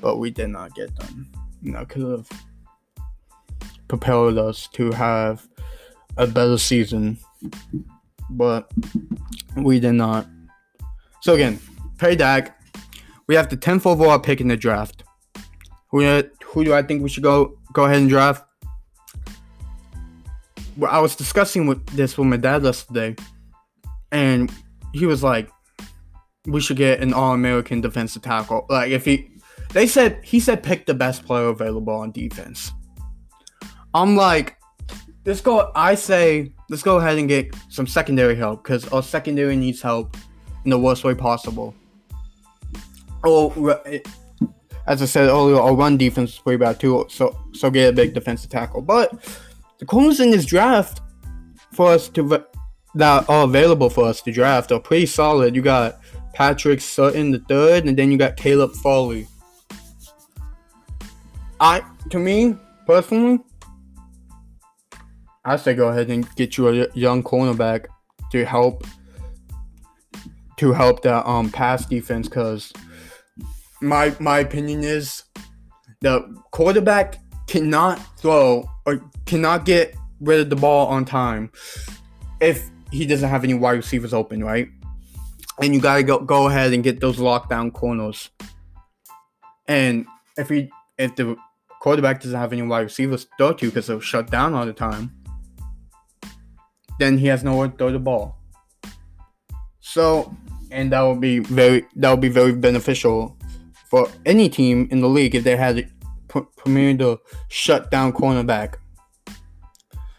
but 0.02 0.18
we 0.18 0.32
did 0.32 0.48
not 0.48 0.74
get 0.74 0.96
them. 0.96 1.32
You 1.62 1.74
know, 1.74 1.86
could 1.86 2.02
have 2.02 2.28
propelled 3.90 4.40
us 4.40 4.68
to 4.74 4.90
have 4.90 5.48
a 6.18 6.26
better 6.26 6.58
season, 6.58 7.20
but 8.32 8.72
we 9.56 9.80
did 9.80 9.94
not. 9.94 10.26
So 11.22 11.36
again, 11.36 11.60
pay 12.00 12.16
Dak. 12.16 12.60
We 13.28 13.36
have 13.36 13.50
the 13.50 13.58
10th 13.58 13.86
overall 13.86 14.20
pick 14.20 14.42
in 14.42 14.48
the 14.48 14.58
draft. 14.58 15.04
Who, 15.90 16.04
uh, 16.04 16.24
who 16.46 16.64
do 16.64 16.74
I 16.74 16.82
think 16.82 17.04
we 17.04 17.10
should 17.10 17.24
go 17.24 17.58
go 17.72 17.86
ahead 17.86 17.98
and 17.98 18.10
draft? 18.10 18.46
Well, 20.78 20.92
I 20.92 21.00
was 21.00 21.16
discussing 21.16 21.68
with 21.68 21.86
this 21.88 22.18
with 22.18 22.28
my 22.28 22.38
dad 22.38 22.64
yesterday, 22.64 23.16
and 24.12 24.52
he 24.92 25.06
was 25.06 25.24
like, 25.24 25.50
"We 26.46 26.62
should 26.62 26.78
get 26.78 27.02
an 27.02 27.14
All-American 27.14 27.82
defensive 27.82 28.24
tackle." 28.24 28.66
Like 28.70 28.92
if 28.92 29.06
he, 29.06 29.30
they 29.72 29.86
said 29.88 30.20
he 30.24 30.40
said 30.40 30.64
pick 30.64 30.86
the 30.86 30.94
best 30.94 31.26
player 31.26 31.48
available 31.48 31.94
on 31.94 32.12
defense. 32.12 32.72
I'm 33.94 34.16
like, 34.16 34.58
let's 35.26 35.42
go. 35.42 35.72
I 35.76 35.96
say 35.96 36.54
let's 36.70 36.84
go 36.84 36.98
ahead 36.98 37.20
and 37.20 37.28
get 37.28 37.56
some 37.70 37.86
secondary 37.86 38.36
help 38.36 38.64
because 38.64 38.88
our 38.88 39.04
secondary 39.04 39.56
needs 39.56 39.82
help 39.82 40.18
in 40.66 40.72
the 40.72 40.80
worst 40.80 41.04
way 41.04 41.14
possible. 41.14 41.76
Oh, 43.24 43.80
as 44.86 45.02
I 45.02 45.06
said 45.06 45.30
earlier, 45.30 45.60
our 45.60 45.76
run 45.76 45.98
defense 45.98 46.34
is 46.34 46.40
pretty 46.40 46.58
bad 46.58 46.80
too. 46.80 47.06
So 47.10 47.38
so 47.54 47.70
get 47.70 47.90
a 47.90 47.96
big 47.96 48.14
defensive 48.14 48.50
tackle. 48.50 48.82
But 48.82 49.12
the 49.80 49.86
corners 49.86 50.20
in 50.20 50.32
this 50.32 50.46
draft 50.46 51.02
for 51.72 51.92
us 51.92 52.10
to 52.10 52.46
that 52.96 53.30
are 53.30 53.46
available 53.46 53.90
for 53.90 54.06
us 54.06 54.22
to 54.22 54.32
draft 54.32 54.72
are 54.72 54.80
pretty 54.80 55.06
solid. 55.06 55.56
You 55.56 55.62
got 55.62 56.00
Patrick 56.34 56.80
Surtain 56.80 57.32
the 57.32 57.40
third, 57.40 57.86
and 57.86 57.98
then 57.98 58.12
you 58.12 58.18
got 58.18 58.36
Caleb 58.36 58.74
Farley. 58.74 59.28
I 61.60 61.82
to 62.10 62.20
me 62.20 62.58
personally, 62.86 63.40
I 65.46 65.56
say 65.56 65.74
go 65.74 65.88
ahead 65.88 66.10
and 66.10 66.28
get 66.36 66.58
you 66.58 66.68
a 66.68 66.88
young 66.94 67.24
cornerback 67.24 67.86
to 68.32 68.46
help 68.46 68.86
to 70.58 70.74
help 70.74 71.02
that 71.04 71.26
um 71.26 71.50
pass 71.50 71.86
defense 71.86 72.28
because 72.28 72.74
my 73.84 74.16
my 74.20 74.40
opinion 74.40 74.84
is 74.84 75.24
the 76.02 76.22
quarterback 76.52 77.20
cannot 77.48 78.00
throw 78.18 78.68
or 78.86 79.02
cannot 79.26 79.66
get 79.66 79.96
rid 80.20 80.40
of 80.40 80.50
the 80.50 80.56
ball 80.56 80.88
on 80.88 81.06
time 81.06 81.52
if 82.40 82.70
he 82.92 83.06
doesn't 83.06 83.30
have 83.30 83.44
any 83.44 83.54
wide 83.54 83.78
receivers 83.78 84.14
open, 84.14 84.44
right? 84.44 84.70
And 85.62 85.74
you 85.74 85.82
gotta 85.82 86.04
go 86.04 86.20
go 86.20 86.48
ahead 86.48 86.74
and 86.74 86.84
get 86.84 87.00
those 87.00 87.18
lockdown 87.18 87.74
corners. 87.74 88.30
And 89.68 90.06
if 90.38 90.50
he 90.50 90.70
if 90.98 91.16
the 91.16 91.36
quarterback 91.82 92.22
doesn't 92.22 92.40
have 92.40 92.54
any 92.54 92.62
wide 92.62 92.82
receivers 92.82 93.26
to 93.26 93.32
throw 93.38 93.54
to 93.54 93.66
because 93.68 93.88
they're 93.88 94.02
shut 94.02 94.32
down 94.32 94.54
all 94.54 94.66
the 94.66 94.74
time, 94.74 95.12
then 97.00 97.18
he 97.18 97.28
has 97.28 97.44
nowhere 97.44 97.68
to 97.68 97.76
throw 97.76 97.92
the 97.92 98.00
ball. 98.00 98.38
So, 99.80 100.36
and 100.72 100.92
that 100.92 101.02
would 101.02 101.20
be 101.20 101.40
very 101.40 101.86
that 101.98 102.10
would 102.10 102.22
be 102.22 102.30
very 102.30 102.54
beneficial 102.54 103.38
for 103.94 104.10
any 104.26 104.50
team 104.50 104.88
in 104.90 105.02
the 105.02 105.08
league 105.08 105.36
if 105.36 105.44
they 105.44 105.56
had 105.56 105.78
a 105.78 105.84
premiered 106.28 106.98
the 106.98 107.16
shutdown 107.50 108.12
cornerback. 108.12 108.78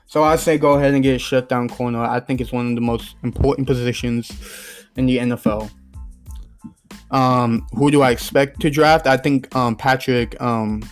So 0.06 0.22
I 0.22 0.36
say 0.36 0.58
go 0.58 0.74
ahead 0.74 0.94
and 0.94 1.02
get 1.02 1.16
a 1.16 1.18
shutdown 1.18 1.68
corner. 1.68 2.00
I 2.00 2.20
think 2.20 2.40
it's 2.40 2.52
one 2.52 2.68
of 2.68 2.76
the 2.76 2.80
most 2.80 3.16
important 3.24 3.66
positions 3.66 4.30
in 4.94 5.06
the 5.06 5.18
NFL. 5.18 5.72
Um, 7.10 7.66
who 7.72 7.90
do 7.90 8.02
I 8.02 8.12
expect 8.12 8.60
to 8.60 8.70
draft? 8.70 9.08
I 9.08 9.16
think 9.16 9.52
um, 9.56 9.74
Patrick 9.74 10.40
um, 10.40 10.88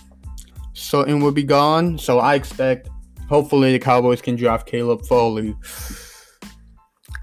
Surtain 0.75 1.23
will 1.23 1.31
be 1.31 1.45
gone. 1.45 1.99
So 1.99 2.19
I 2.19 2.35
expect, 2.35 2.89
hopefully, 3.29 3.71
the 3.71 3.79
Cowboys 3.79 4.21
can 4.21 4.35
draft 4.35 4.67
Caleb 4.67 5.07
Farley. 5.07 5.55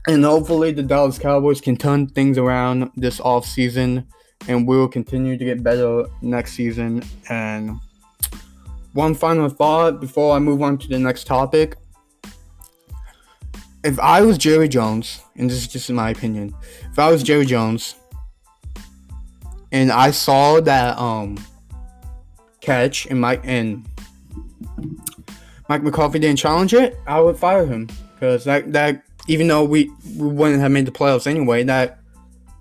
And 0.07 0.23
hopefully, 0.23 0.71
the 0.71 0.83
Dallas 0.83 1.19
Cowboys 1.19 1.59
can 1.59 1.75
turn 1.75 2.07
things 2.07 2.37
around 2.37 2.91
this 2.95 3.19
offseason 3.19 4.05
and 4.47 4.67
we 4.67 4.77
will 4.77 4.87
continue 4.87 5.37
to 5.37 5.45
get 5.45 5.63
better 5.63 6.05
next 6.21 6.53
season. 6.53 7.03
And 7.29 7.79
one 8.93 9.13
final 9.13 9.49
thought 9.49 9.99
before 9.99 10.35
I 10.35 10.39
move 10.39 10.61
on 10.61 10.77
to 10.79 10.87
the 10.87 10.99
next 10.99 11.27
topic. 11.27 11.75
If 13.83 13.99
I 13.99 14.21
was 14.21 14.37
Jerry 14.37 14.67
Jones, 14.67 15.21
and 15.35 15.49
this 15.49 15.57
is 15.57 15.67
just 15.67 15.89
my 15.89 16.09
opinion, 16.09 16.53
if 16.91 16.99
I 16.99 17.09
was 17.09 17.23
Jerry 17.23 17.45
Jones 17.45 17.95
and 19.71 19.91
I 19.91 20.11
saw 20.11 20.59
that 20.61 20.97
um 20.97 21.37
catch 22.61 23.05
and 23.05 23.21
Mike 23.21 23.41
and 23.43 23.87
Mike 25.69 25.83
McCarthy 25.83 26.19
didn't 26.19 26.39
challenge 26.39 26.73
it, 26.73 26.97
I 27.07 27.19
would 27.19 27.37
fire 27.37 27.65
him 27.65 27.87
because 28.15 28.43
that 28.45 28.73
that 28.73 29.03
even 29.27 29.47
though 29.47 29.63
we 29.63 29.91
we 30.17 30.27
wouldn't 30.27 30.59
have 30.59 30.71
made 30.71 30.85
the 30.85 30.91
playoffs 30.91 31.27
anyway, 31.27 31.63
that 31.63 31.99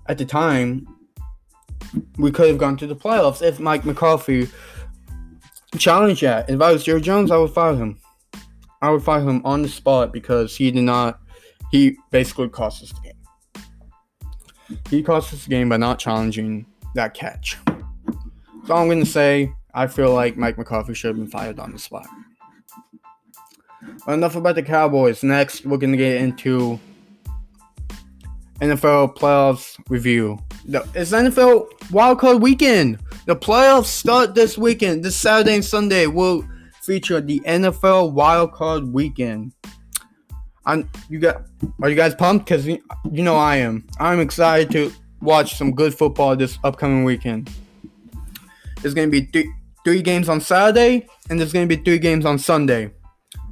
at 0.07 0.17
the 0.17 0.25
time 0.25 0.87
we 2.17 2.31
could 2.31 2.47
have 2.47 2.57
gone 2.57 2.77
to 2.77 2.87
the 2.87 2.95
playoffs 2.95 3.41
if 3.41 3.59
Mike 3.59 3.85
McCarthy 3.85 4.49
challenged 5.77 6.23
that. 6.23 6.49
If 6.49 6.61
I 6.61 6.71
was 6.71 6.83
Jerry 6.83 7.01
Jones, 7.01 7.31
I 7.31 7.37
would 7.37 7.51
fire 7.51 7.75
him. 7.75 7.99
I 8.81 8.89
would 8.89 9.03
fire 9.03 9.21
him 9.21 9.41
on 9.45 9.61
the 9.61 9.69
spot 9.69 10.13
because 10.13 10.55
he 10.55 10.71
did 10.71 10.83
not. 10.83 11.19
He 11.71 11.97
basically 12.11 12.49
cost 12.49 12.83
us 12.83 12.93
the 12.93 13.01
game. 13.01 14.77
He 14.89 15.03
cost 15.03 15.33
us 15.33 15.43
the 15.43 15.49
game 15.49 15.69
by 15.69 15.77
not 15.77 15.99
challenging 15.99 16.65
that 16.95 17.13
catch. 17.13 17.57
So 18.65 18.75
I'm 18.75 18.87
going 18.87 18.99
to 18.99 19.05
say 19.05 19.51
I 19.73 19.87
feel 19.87 20.13
like 20.13 20.37
Mike 20.37 20.57
McCarthy 20.57 20.93
should 20.93 21.09
have 21.09 21.17
been 21.17 21.27
fired 21.27 21.59
on 21.59 21.71
the 21.71 21.79
spot. 21.79 22.07
Well, 24.05 24.15
enough 24.15 24.35
about 24.35 24.55
the 24.55 24.63
Cowboys. 24.63 25.23
Next, 25.23 25.65
we're 25.65 25.77
going 25.77 25.91
to 25.91 25.97
get 25.97 26.21
into 26.21 26.79
NFL 28.61 29.15
playoffs 29.17 29.79
review. 29.89 30.37
The, 30.65 30.87
it's 30.93 31.11
NFL 31.11 31.69
wildcard 31.89 32.41
weekend. 32.41 32.99
The 33.25 33.35
playoffs 33.35 33.85
start 33.85 34.35
this 34.35 34.57
weekend. 34.57 35.03
This 35.03 35.15
Saturday 35.15 35.55
and 35.55 35.65
Sunday 35.65 36.07
will 36.07 36.43
feature 36.81 37.21
the 37.21 37.39
NFL 37.41 38.13
wildcard 38.13 38.91
weekend. 38.91 39.53
I'm, 40.65 40.89
you 41.09 41.19
got, 41.19 41.43
are 41.81 41.89
you 41.89 41.95
guys 41.95 42.13
pumped? 42.13 42.45
Because 42.45 42.67
you, 42.67 42.79
you 43.11 43.23
know 43.23 43.35
I 43.35 43.57
am. 43.57 43.87
I'm 43.99 44.19
excited 44.19 44.71
to 44.71 44.91
watch 45.21 45.55
some 45.55 45.71
good 45.73 45.93
football 45.93 46.35
this 46.35 46.57
upcoming 46.63 47.03
weekend. 47.03 47.49
There's 48.81 48.93
to 48.93 49.07
be 49.07 49.25
three, 49.25 49.51
three 49.83 50.01
games 50.01 50.29
on 50.29 50.41
Saturday, 50.41 51.07
and 51.29 51.39
there's 51.39 51.53
to 51.53 51.65
be 51.65 51.75
three 51.75 51.99
games 51.99 52.25
on 52.25 52.37
Sunday. 52.37 52.91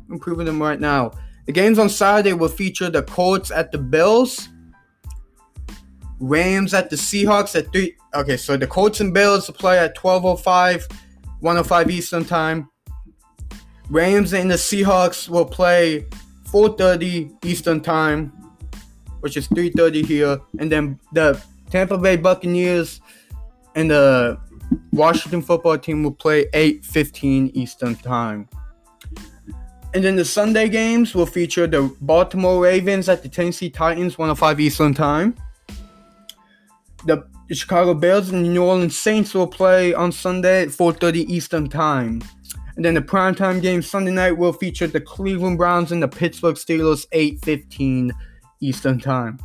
I'm 0.09 0.19
proving 0.19 0.45
them 0.45 0.61
right 0.61 0.79
now. 0.79 1.11
The 1.45 1.51
games 1.51 1.79
on 1.79 1.89
Saturday 1.89 2.33
will 2.33 2.49
feature 2.49 2.89
the 2.89 3.03
Colts 3.03 3.51
at 3.51 3.71
the 3.71 3.77
Bills 3.77 4.49
Rams 6.19 6.74
at 6.74 6.89
the 6.89 6.95
Seahawks 6.95 7.55
at 7.55 7.71
three. 7.71 7.95
Okay, 8.13 8.38
so 8.38 8.57
the 8.57 8.67
Colts 8.67 9.00
and 9.00 9.13
Bills 9.13 9.50
play 9.51 9.77
at 9.77 9.95
12:05, 9.95 10.88
105 11.41 11.91
Eastern 11.91 12.25
time. 12.25 12.69
Rams 13.89 14.33
and 14.33 14.50
the 14.50 14.55
Seahawks 14.55 15.29
will 15.29 15.45
play 15.45 16.05
4:30 16.51 17.31
Eastern 17.43 17.81
time, 17.81 18.31
which 19.19 19.38
is 19.38 19.47
3:30 19.50 20.03
here, 20.03 20.39
and 20.59 20.71
then 20.71 21.00
the 21.13 21.41
Tampa 21.69 21.97
Bay 21.97 22.15
Buccaneers 22.15 23.01
and 23.75 23.91
the 23.91 24.38
Washington 24.91 25.41
football 25.41 25.77
team 25.77 26.03
will 26.03 26.12
play 26.12 26.47
8:15 26.53 27.51
Eastern 27.53 27.95
time. 27.95 28.50
And 29.93 30.03
then 30.03 30.15
the 30.15 30.25
Sunday 30.25 30.67
games 30.67 31.15
will 31.15 31.25
feature 31.25 31.65
the 31.67 31.89
Baltimore 32.01 32.62
Ravens 32.62 33.07
at 33.07 33.24
the 33.24 33.29
Tennessee 33.29 33.69
Titans, 33.69 34.17
105 34.17 34.59
Eastern 34.59 34.93
time 34.93 35.36
the 37.05 37.27
Chicago 37.51 37.93
Bears 37.93 38.29
and 38.29 38.45
the 38.45 38.49
New 38.49 38.63
Orleans 38.63 38.97
Saints 38.97 39.33
will 39.33 39.47
play 39.47 39.93
on 39.93 40.11
Sunday 40.11 40.63
at 40.63 40.69
4:30 40.69 41.25
Eastern 41.31 41.69
Time. 41.69 42.21
And 42.75 42.85
then 42.85 42.93
the 42.93 43.01
primetime 43.01 43.61
game 43.61 43.81
Sunday 43.81 44.11
night 44.11 44.37
will 44.37 44.53
feature 44.53 44.87
the 44.87 45.01
Cleveland 45.01 45.57
Browns 45.57 45.91
and 45.91 46.01
the 46.01 46.07
Pittsburgh 46.07 46.55
Steelers 46.55 47.05
8:15 47.11 48.11
Eastern 48.61 48.99
Time. 48.99 49.39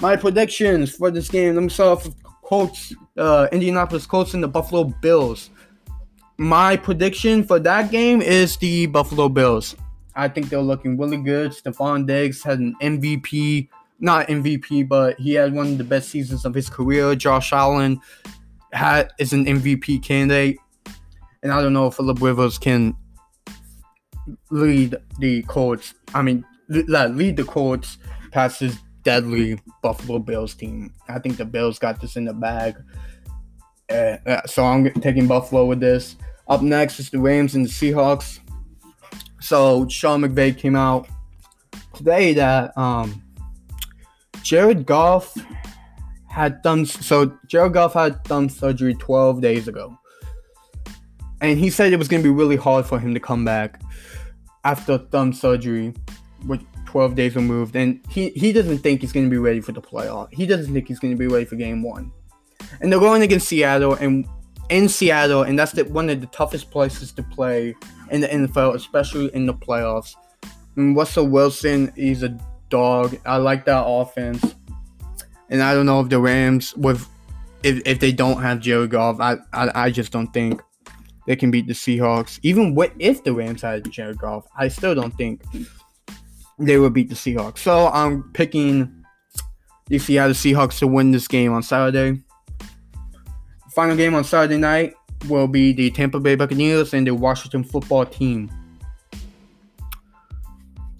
My 0.00 0.16
predictions 0.16 0.94
for 0.94 1.10
this 1.10 1.28
game. 1.28 1.54
Let 1.54 1.62
me 1.62 1.68
start 1.68 1.98
off 1.98 2.04
with 2.06 2.16
Colts, 2.44 2.92
uh, 3.16 3.48
Indianapolis 3.52 4.06
Colts 4.06 4.34
and 4.34 4.42
the 4.42 4.48
Buffalo 4.48 4.84
Bills. 5.00 5.50
My 6.38 6.76
prediction 6.76 7.44
for 7.44 7.58
that 7.60 7.90
game 7.90 8.20
is 8.20 8.56
the 8.56 8.86
Buffalo 8.86 9.28
Bills. 9.28 9.76
I 10.14 10.28
think 10.28 10.48
they're 10.48 10.60
looking 10.60 10.98
really 10.98 11.16
good. 11.16 11.52
Stefon 11.52 12.06
Diggs 12.06 12.42
had 12.42 12.58
an 12.58 12.74
MVP 12.82 13.68
not 14.02 14.26
MVP, 14.26 14.86
but 14.88 15.18
he 15.18 15.32
had 15.34 15.54
one 15.54 15.68
of 15.68 15.78
the 15.78 15.84
best 15.84 16.10
seasons 16.10 16.44
of 16.44 16.52
his 16.52 16.68
career. 16.68 17.14
Josh 17.14 17.52
Allen 17.52 18.00
had 18.72 19.12
is 19.18 19.32
an 19.32 19.46
MVP 19.46 20.02
candidate, 20.02 20.58
and 21.42 21.52
I 21.52 21.62
don't 21.62 21.72
know 21.72 21.86
if 21.86 21.94
Philip 21.94 22.20
Rivers 22.20 22.58
can 22.58 22.96
lead 24.50 24.96
the 25.20 25.42
Colts. 25.44 25.94
I 26.14 26.22
mean, 26.22 26.44
lead 26.68 27.36
the 27.36 27.44
Colts 27.44 27.98
past 28.32 28.60
his 28.60 28.76
deadly 29.04 29.60
Buffalo 29.82 30.18
Bills 30.18 30.54
team. 30.54 30.92
I 31.08 31.20
think 31.20 31.36
the 31.36 31.44
Bills 31.44 31.78
got 31.78 32.00
this 32.00 32.16
in 32.16 32.24
the 32.24 32.34
bag. 32.34 32.76
Uh, 33.88 34.40
so 34.46 34.64
I'm 34.64 34.90
taking 34.94 35.28
Buffalo 35.28 35.64
with 35.64 35.80
this. 35.80 36.16
Up 36.48 36.62
next 36.62 36.98
is 36.98 37.10
the 37.10 37.20
Rams 37.20 37.54
and 37.54 37.64
the 37.64 37.68
Seahawks. 37.68 38.40
So 39.40 39.86
Sean 39.88 40.22
McVay 40.22 40.56
came 40.56 40.74
out 40.74 41.08
today 41.94 42.32
that 42.34 42.76
um, 42.76 43.22
Jared 44.42 44.86
Goff 44.86 45.36
had 46.28 46.62
done 46.62 46.86
So 46.86 47.36
Jared 47.46 47.74
Goff 47.74 47.94
had 47.94 48.24
thumb 48.24 48.48
surgery 48.48 48.94
12 48.94 49.40
days 49.40 49.68
ago, 49.68 49.96
and 51.40 51.58
he 51.58 51.70
said 51.70 51.92
it 51.92 51.98
was 51.98 52.08
going 52.08 52.22
to 52.22 52.28
be 52.28 52.34
really 52.34 52.56
hard 52.56 52.86
for 52.86 52.98
him 52.98 53.14
to 53.14 53.20
come 53.20 53.44
back 53.44 53.80
after 54.64 54.98
thumb 54.98 55.32
surgery, 55.32 55.94
with 56.46 56.62
12 56.86 57.14
days 57.14 57.36
removed. 57.36 57.76
And 57.76 58.00
he 58.08 58.30
he 58.30 58.52
doesn't 58.52 58.78
think 58.78 59.00
he's 59.00 59.12
going 59.12 59.26
to 59.26 59.30
be 59.30 59.38
ready 59.38 59.60
for 59.60 59.72
the 59.72 59.82
playoff. 59.82 60.32
He 60.32 60.46
doesn't 60.46 60.72
think 60.72 60.88
he's 60.88 60.98
going 60.98 61.12
to 61.12 61.18
be 61.18 61.26
ready 61.26 61.44
for 61.44 61.56
Game 61.56 61.82
One. 61.82 62.12
And 62.80 62.90
they're 62.90 63.00
going 63.00 63.22
against 63.22 63.48
Seattle 63.48 63.94
and 63.94 64.26
in 64.70 64.88
Seattle, 64.88 65.42
and 65.42 65.58
that's 65.58 65.72
the, 65.72 65.84
one 65.84 66.08
of 66.08 66.20
the 66.20 66.26
toughest 66.28 66.70
places 66.70 67.12
to 67.12 67.22
play 67.22 67.74
in 68.10 68.22
the 68.22 68.28
NFL, 68.28 68.74
especially 68.74 69.34
in 69.34 69.44
the 69.44 69.52
playoffs. 69.52 70.14
And 70.76 70.96
Russell 70.96 71.26
Wilson, 71.26 71.92
is 71.94 72.22
a 72.22 72.38
dog. 72.72 73.16
I 73.26 73.36
like 73.36 73.66
that 73.66 73.84
offense. 73.86 74.42
And 75.50 75.62
I 75.62 75.74
don't 75.74 75.86
know 75.86 76.00
if 76.00 76.08
the 76.08 76.18
Rams 76.18 76.74
with 76.76 77.06
if, 77.62 77.82
if 77.86 78.00
they 78.00 78.10
don't 78.10 78.40
have 78.42 78.58
Jared 78.58 78.90
Goff, 78.90 79.20
I, 79.20 79.36
I 79.52 79.84
I 79.84 79.90
just 79.90 80.10
don't 80.10 80.32
think 80.32 80.60
they 81.26 81.36
can 81.36 81.50
beat 81.50 81.66
the 81.66 81.74
Seahawks. 81.74 82.40
Even 82.42 82.74
what 82.74 82.92
if 82.98 83.22
the 83.22 83.32
Rams 83.32 83.62
had 83.62 83.88
Jared 83.90 84.18
Goff, 84.18 84.46
I 84.56 84.68
still 84.68 84.94
don't 84.94 85.14
think 85.16 85.42
they 86.58 86.78
would 86.78 86.94
beat 86.94 87.10
the 87.10 87.14
Seahawks. 87.14 87.58
So 87.58 87.88
I'm 87.88 88.32
picking 88.32 89.04
the 89.88 89.98
Seattle 89.98 90.34
Seahawks 90.34 90.78
to 90.78 90.86
win 90.86 91.10
this 91.10 91.28
game 91.28 91.52
on 91.52 91.62
Saturday. 91.62 92.22
Final 93.74 93.96
game 93.96 94.14
on 94.14 94.24
Saturday 94.24 94.58
night 94.58 94.94
will 95.28 95.46
be 95.46 95.72
the 95.72 95.90
Tampa 95.90 96.18
Bay 96.18 96.34
Buccaneers 96.34 96.94
and 96.94 97.06
the 97.06 97.14
Washington 97.14 97.62
football 97.62 98.06
team. 98.06 98.50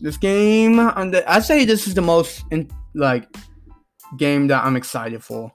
This 0.03 0.17
game, 0.17 0.81
I 0.81 1.39
say 1.39 1.65
this 1.65 1.87
is 1.87 1.95
the 1.95 2.03
most 2.03 2.43
in, 2.51 2.69
like 2.93 3.29
game 4.19 4.49
that 4.49 4.65
I'm 4.65 4.75
excited 4.75 5.23
for. 5.23 5.53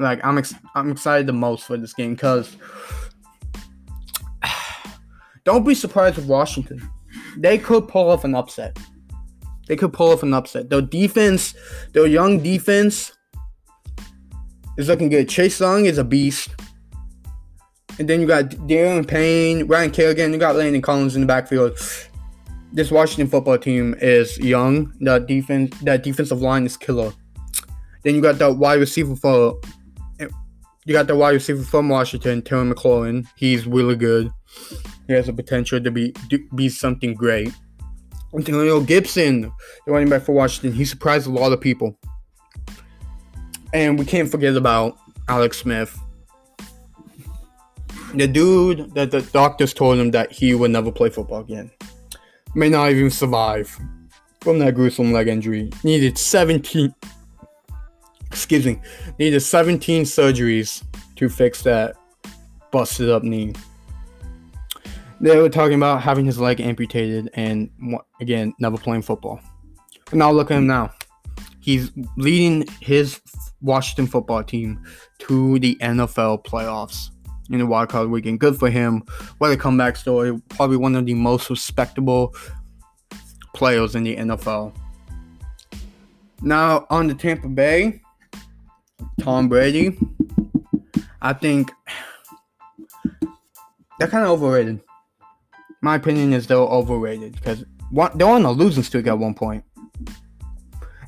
Like 0.00 0.18
I'm 0.24 0.38
ex- 0.38 0.56
I'm 0.74 0.90
excited 0.90 1.28
the 1.28 1.32
most 1.32 1.66
for 1.66 1.76
this 1.76 1.94
game 1.94 2.14
because 2.14 2.56
don't 5.44 5.64
be 5.64 5.76
surprised 5.76 6.16
with 6.16 6.26
Washington. 6.26 6.82
They 7.36 7.58
could 7.58 7.86
pull 7.86 8.10
off 8.10 8.24
an 8.24 8.34
upset. 8.34 8.76
They 9.68 9.76
could 9.76 9.92
pull 9.92 10.10
off 10.10 10.24
an 10.24 10.34
upset. 10.34 10.68
Their 10.68 10.82
defense, 10.82 11.54
their 11.92 12.06
young 12.06 12.42
defense, 12.42 13.12
is 14.78 14.88
looking 14.88 15.10
good. 15.10 15.28
Chase 15.28 15.60
Young 15.60 15.84
is 15.84 15.98
a 15.98 16.02
beast. 16.02 16.48
And 18.00 18.08
then 18.08 18.20
you 18.20 18.26
got 18.26 18.46
Daron 18.66 19.06
Payne, 19.06 19.68
Ryan 19.68 19.92
Kerrigan, 19.92 20.32
you 20.32 20.40
got 20.40 20.56
Landon 20.56 20.82
Collins 20.82 21.14
in 21.14 21.20
the 21.20 21.26
backfield. 21.26 21.78
This 22.72 22.90
Washington 22.90 23.28
football 23.28 23.58
team 23.58 23.96
is 24.00 24.38
young. 24.38 24.94
The 25.00 25.18
defense, 25.18 25.76
that 25.80 26.02
defensive 26.02 26.40
line 26.40 26.66
is 26.66 26.76
killer. 26.76 27.12
Then 28.04 28.14
you 28.14 28.20
got 28.20 28.38
the 28.38 28.52
wide 28.52 28.78
receiver 28.78 29.16
for, 29.16 29.60
you 30.18 30.92
got 30.92 31.08
the 31.08 31.16
wide 31.16 31.34
receiver 31.34 31.62
from 31.62 31.88
Washington, 31.88 32.42
Terry 32.42 32.72
McLaurin. 32.72 33.26
He's 33.36 33.66
really 33.66 33.96
good. 33.96 34.30
He 35.06 35.14
has 35.14 35.26
the 35.26 35.32
potential 35.32 35.80
to 35.80 35.90
be 35.90 36.14
be 36.54 36.68
something 36.68 37.14
great. 37.14 37.52
Antonio 38.32 38.80
Gibson, 38.80 39.52
the 39.84 39.92
running 39.92 40.08
back 40.08 40.22
for 40.22 40.32
Washington, 40.32 40.72
he 40.72 40.84
surprised 40.84 41.26
a 41.26 41.30
lot 41.30 41.52
of 41.52 41.60
people. 41.60 41.98
And 43.72 43.98
we 43.98 44.04
can't 44.04 44.30
forget 44.30 44.56
about 44.56 44.96
Alex 45.28 45.58
Smith. 45.58 45.98
The 48.14 48.28
dude 48.28 48.94
that 48.94 49.10
the 49.10 49.22
doctors 49.22 49.74
told 49.74 49.98
him 49.98 50.12
that 50.12 50.30
he 50.30 50.54
would 50.54 50.70
never 50.70 50.92
play 50.92 51.10
football 51.10 51.40
again. 51.40 51.70
May 52.54 52.68
not 52.68 52.90
even 52.90 53.10
survive 53.10 53.78
from 54.40 54.58
that 54.58 54.74
gruesome 54.74 55.12
leg 55.12 55.28
injury. 55.28 55.70
Needed 55.84 56.18
17 56.18 56.94
excuse 58.26 58.64
me, 58.64 58.80
needed 59.18 59.40
17 59.40 60.04
surgeries 60.04 60.84
to 61.16 61.28
fix 61.28 61.62
that 61.62 61.96
busted 62.70 63.10
up 63.10 63.22
knee. 63.22 63.52
They 65.20 65.36
were 65.36 65.48
talking 65.48 65.74
about 65.74 66.00
having 66.02 66.24
his 66.24 66.38
leg 66.38 66.60
amputated 66.60 67.28
and 67.34 67.70
again 68.20 68.54
never 68.58 68.78
playing 68.78 69.02
football. 69.02 69.40
Now 70.12 70.30
look 70.30 70.50
at 70.50 70.58
him 70.58 70.66
now. 70.66 70.90
He's 71.60 71.92
leading 72.16 72.66
his 72.80 73.20
Washington 73.60 74.06
football 74.06 74.42
team 74.42 74.82
to 75.18 75.58
the 75.58 75.76
NFL 75.82 76.44
playoffs 76.44 77.10
in 77.50 77.58
the 77.58 77.66
wild 77.66 77.88
card 77.88 78.08
weekend. 78.08 78.40
Good 78.40 78.58
for 78.58 78.70
him. 78.70 79.02
What 79.38 79.52
a 79.52 79.56
comeback 79.56 79.96
story. 79.96 80.40
Probably 80.50 80.76
one 80.76 80.94
of 80.94 81.06
the 81.06 81.14
most 81.14 81.50
respectable 81.50 82.34
players 83.54 83.94
in 83.94 84.04
the 84.04 84.16
NFL. 84.16 84.74
Now 86.42 86.86
on 86.90 87.08
the 87.08 87.14
Tampa 87.14 87.48
Bay, 87.48 88.00
Tom 89.20 89.48
Brady. 89.48 89.98
I 91.22 91.34
think 91.34 91.70
they're 93.98 94.08
kind 94.08 94.24
of 94.24 94.30
overrated. 94.30 94.80
My 95.82 95.96
opinion 95.96 96.32
is 96.32 96.46
they're 96.46 96.56
overrated 96.56 97.34
because 97.34 97.64
they're 98.14 98.28
on 98.28 98.44
a 98.44 98.50
losing 98.50 98.82
streak 98.82 99.06
at 99.06 99.18
one 99.18 99.34
point. 99.34 99.64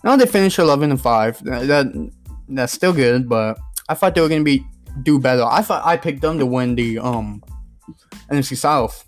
Now 0.05 0.17
they 0.17 0.27
finished 0.27 0.59
11 0.59 0.91
and 0.91 1.01
5. 1.01 1.45
That 1.45 2.11
that's 2.49 2.73
still 2.73 2.93
good, 2.93 3.29
but 3.29 3.59
I 3.89 3.95
thought 3.95 4.15
they 4.15 4.21
were 4.21 4.29
gonna 4.29 4.43
be 4.43 4.67
do 5.03 5.19
better. 5.19 5.45
I 5.45 5.63
thought 5.63 5.85
I 5.85 5.97
picked 5.97 6.21
them 6.21 6.39
to 6.39 6.47
win 6.47 6.75
the 6.75 6.99
um 6.99 7.43
NFC 8.31 8.57
South, 8.57 9.05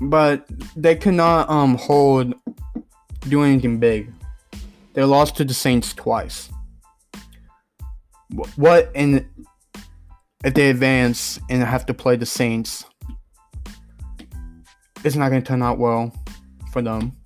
but 0.00 0.46
they 0.76 0.96
could 0.96 1.14
not 1.14 1.48
um 1.50 1.76
hold 1.76 2.34
do 3.28 3.42
anything 3.42 3.78
big. 3.78 4.12
They 4.94 5.04
lost 5.04 5.36
to 5.36 5.44
the 5.44 5.54
Saints 5.54 5.94
twice. 5.94 6.50
What 8.56 8.90
in 8.94 9.28
if 10.44 10.54
they 10.54 10.70
advance 10.70 11.38
and 11.48 11.62
have 11.62 11.86
to 11.86 11.94
play 11.94 12.16
the 12.16 12.26
Saints? 12.26 12.84
It's 15.04 15.16
not 15.16 15.30
going 15.30 15.42
to 15.42 15.46
turn 15.48 15.62
out 15.62 15.78
well 15.78 16.12
for 16.72 16.82
them. 16.82 17.16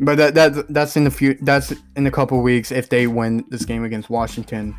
But 0.00 0.16
that, 0.16 0.34
that 0.34 0.72
that's 0.72 0.96
in 0.96 1.04
the 1.04 1.10
few 1.10 1.34
that's 1.42 1.74
in 1.94 2.06
a 2.06 2.10
couple 2.10 2.40
weeks 2.40 2.72
if 2.72 2.88
they 2.88 3.06
win 3.06 3.44
this 3.50 3.64
game 3.64 3.84
against 3.84 4.08
Washington. 4.08 4.74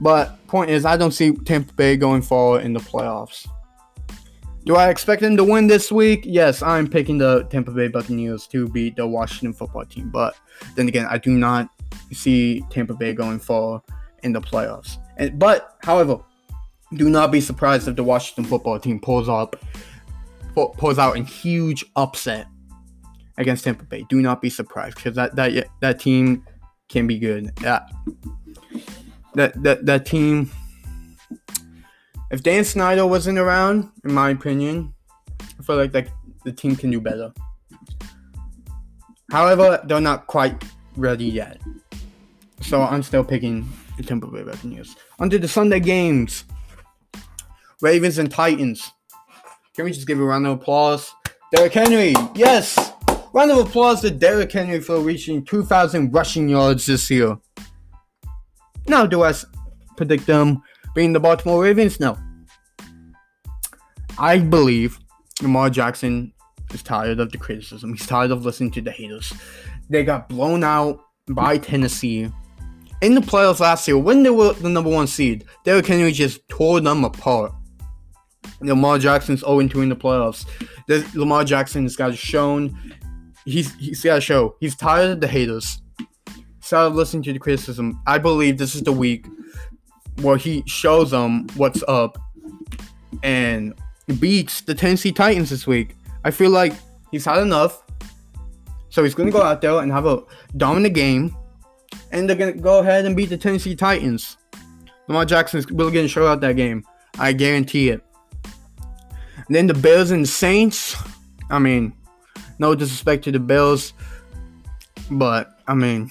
But 0.00 0.44
point 0.48 0.70
is, 0.70 0.84
I 0.84 0.96
don't 0.96 1.12
see 1.12 1.32
Tampa 1.32 1.72
Bay 1.74 1.96
going 1.96 2.22
far 2.22 2.60
in 2.60 2.72
the 2.72 2.80
playoffs. 2.80 3.48
Do 4.64 4.76
I 4.76 4.90
expect 4.90 5.22
them 5.22 5.36
to 5.36 5.44
win 5.44 5.66
this 5.66 5.90
week? 5.90 6.22
Yes, 6.24 6.60
I'm 6.60 6.88
picking 6.88 7.18
the 7.18 7.44
Tampa 7.44 7.70
Bay 7.70 7.88
Buccaneers 7.88 8.46
to 8.48 8.68
beat 8.68 8.96
the 8.96 9.06
Washington 9.06 9.54
football 9.54 9.84
team. 9.84 10.10
But 10.10 10.34
then 10.74 10.88
again, 10.88 11.06
I 11.08 11.18
do 11.18 11.30
not 11.30 11.70
see 12.12 12.64
Tampa 12.68 12.94
Bay 12.94 13.14
going 13.14 13.38
far 13.38 13.82
in 14.24 14.32
the 14.32 14.40
playoffs. 14.40 14.98
And 15.16 15.38
but 15.38 15.76
however, 15.82 16.18
do 16.94 17.08
not 17.08 17.30
be 17.30 17.40
surprised 17.40 17.86
if 17.86 17.96
the 17.96 18.04
Washington 18.04 18.44
football 18.44 18.78
team 18.78 19.00
pulls 19.00 19.28
up 19.28 19.56
pulls 20.54 20.98
out 20.98 21.16
a 21.16 21.22
huge 21.22 21.84
upset 21.94 22.48
against 23.38 23.64
Tampa 23.64 23.84
Bay. 23.84 24.04
Do 24.10 24.20
not 24.20 24.42
be 24.42 24.50
surprised 24.50 24.96
because 24.96 25.14
that 25.14 25.34
that 25.36 25.68
that 25.80 25.98
team 25.98 26.44
can 26.88 27.06
be 27.06 27.18
good. 27.18 27.54
That 27.56 27.90
that 29.34 29.62
that 29.62 29.86
that 29.86 30.04
team. 30.04 30.50
If 32.30 32.42
Dan 32.42 32.62
Snyder 32.64 33.06
wasn't 33.06 33.38
around, 33.38 33.90
in 34.04 34.12
my 34.12 34.30
opinion, 34.30 34.92
I 35.40 35.62
feel 35.62 35.76
like 35.76 35.92
that 35.92 36.08
the 36.44 36.52
team 36.52 36.76
can 36.76 36.90
do 36.90 37.00
better. 37.00 37.32
However, 39.30 39.80
they're 39.84 40.00
not 40.00 40.26
quite 40.26 40.62
ready 40.96 41.24
yet. 41.24 41.58
So 42.60 42.82
I'm 42.82 43.02
still 43.02 43.24
picking 43.24 43.66
the 43.96 44.02
Tampa 44.02 44.26
Bay 44.26 44.42
Buccaneers. 44.42 44.94
Onto 45.18 45.38
the 45.38 45.48
Sunday 45.48 45.80
games. 45.80 46.44
Ravens 47.80 48.18
and 48.18 48.30
Titans. 48.30 48.90
Can 49.74 49.84
we 49.84 49.92
just 49.92 50.06
give 50.06 50.18
a 50.18 50.24
round 50.24 50.46
of 50.46 50.60
applause? 50.60 51.14
Derrick 51.52 51.72
Henry, 51.72 52.12
yes! 52.34 52.92
Round 53.32 53.50
of 53.50 53.58
applause 53.58 54.00
to 54.00 54.10
Derrick 54.10 54.50
Henry 54.50 54.80
for 54.80 55.00
reaching 55.00 55.44
2,000 55.44 56.12
rushing 56.12 56.48
yards 56.48 56.86
this 56.86 57.10
year. 57.10 57.36
Now, 58.86 59.06
do 59.06 59.22
I 59.22 59.34
predict 59.96 60.26
them 60.26 60.62
being 60.94 61.12
the 61.12 61.20
Baltimore 61.20 61.62
Ravens? 61.62 62.00
No. 62.00 62.16
I 64.18 64.38
believe 64.38 64.98
Lamar 65.42 65.70
Jackson 65.70 66.32
is 66.72 66.82
tired 66.82 67.20
of 67.20 67.30
the 67.30 67.38
criticism. 67.38 67.94
He's 67.94 68.06
tired 68.06 68.30
of 68.30 68.44
listening 68.44 68.70
to 68.72 68.80
the 68.80 68.90
haters. 68.90 69.32
They 69.90 70.04
got 70.04 70.28
blown 70.28 70.64
out 70.64 71.00
by 71.28 71.58
Tennessee 71.58 72.30
in 73.02 73.14
the 73.14 73.20
playoffs 73.20 73.60
last 73.60 73.86
year 73.86 73.98
when 73.98 74.22
they 74.22 74.30
were 74.30 74.54
the 74.54 74.68
number 74.68 74.90
one 74.90 75.06
seed. 75.06 75.44
Derrick 75.64 75.86
Henry 75.86 76.12
just 76.12 76.48
tore 76.48 76.80
them 76.80 77.04
apart. 77.04 77.52
Lamar 78.60 78.98
Jackson's 78.98 79.40
0 79.40 79.68
2 79.68 79.82
in 79.82 79.88
the 79.88 79.96
playoffs. 79.96 80.46
Lamar 81.14 81.44
Jackson 81.44 81.84
has 81.84 81.96
got 81.96 82.16
shown 82.16 82.76
he's 83.48 83.74
he's 83.76 84.02
got 84.02 84.16
to 84.16 84.20
show 84.20 84.56
he's 84.60 84.76
tired 84.76 85.10
of 85.10 85.20
the 85.20 85.26
haters. 85.26 85.80
He's 85.96 86.68
tired 86.68 86.88
of 86.88 86.94
listening 86.94 87.22
to 87.24 87.32
the 87.32 87.38
criticism. 87.38 88.00
I 88.06 88.18
believe 88.18 88.58
this 88.58 88.74
is 88.74 88.82
the 88.82 88.92
week 88.92 89.26
where 90.20 90.36
he 90.36 90.62
shows 90.66 91.10
them 91.10 91.46
what's 91.56 91.82
up 91.88 92.18
and 93.22 93.74
beats 94.18 94.60
the 94.62 94.74
Tennessee 94.74 95.12
Titans 95.12 95.50
this 95.50 95.66
week. 95.66 95.96
I 96.24 96.30
feel 96.30 96.50
like 96.50 96.74
he's 97.10 97.24
had 97.24 97.38
enough. 97.38 97.82
So 98.90 99.04
he's 99.04 99.14
gonna 99.14 99.30
go 99.30 99.42
out 99.42 99.60
there 99.60 99.78
and 99.78 99.92
have 99.92 100.06
a 100.06 100.22
dominant 100.56 100.94
game. 100.94 101.36
And 102.12 102.28
they're 102.28 102.36
gonna 102.36 102.52
go 102.52 102.80
ahead 102.80 103.06
and 103.06 103.16
beat 103.16 103.28
the 103.28 103.36
Tennessee 103.36 103.76
Titans. 103.76 104.36
Lamar 105.08 105.24
Jackson 105.24 105.58
is 105.58 105.70
really 105.70 105.92
gonna 105.92 106.08
show 106.08 106.26
out 106.26 106.40
that 106.40 106.56
game. 106.56 106.84
I 107.18 107.32
guarantee 107.32 107.90
it. 107.90 108.02
And 109.46 109.56
then 109.56 109.66
the 109.66 109.74
Bills 109.74 110.10
and 110.10 110.24
the 110.24 110.28
Saints. 110.28 110.96
I 111.50 111.58
mean, 111.58 111.94
no 112.58 112.74
disrespect 112.74 113.24
to 113.24 113.32
the 113.32 113.40
Bills, 113.40 113.92
but 115.10 115.60
I 115.66 115.74
mean, 115.74 116.10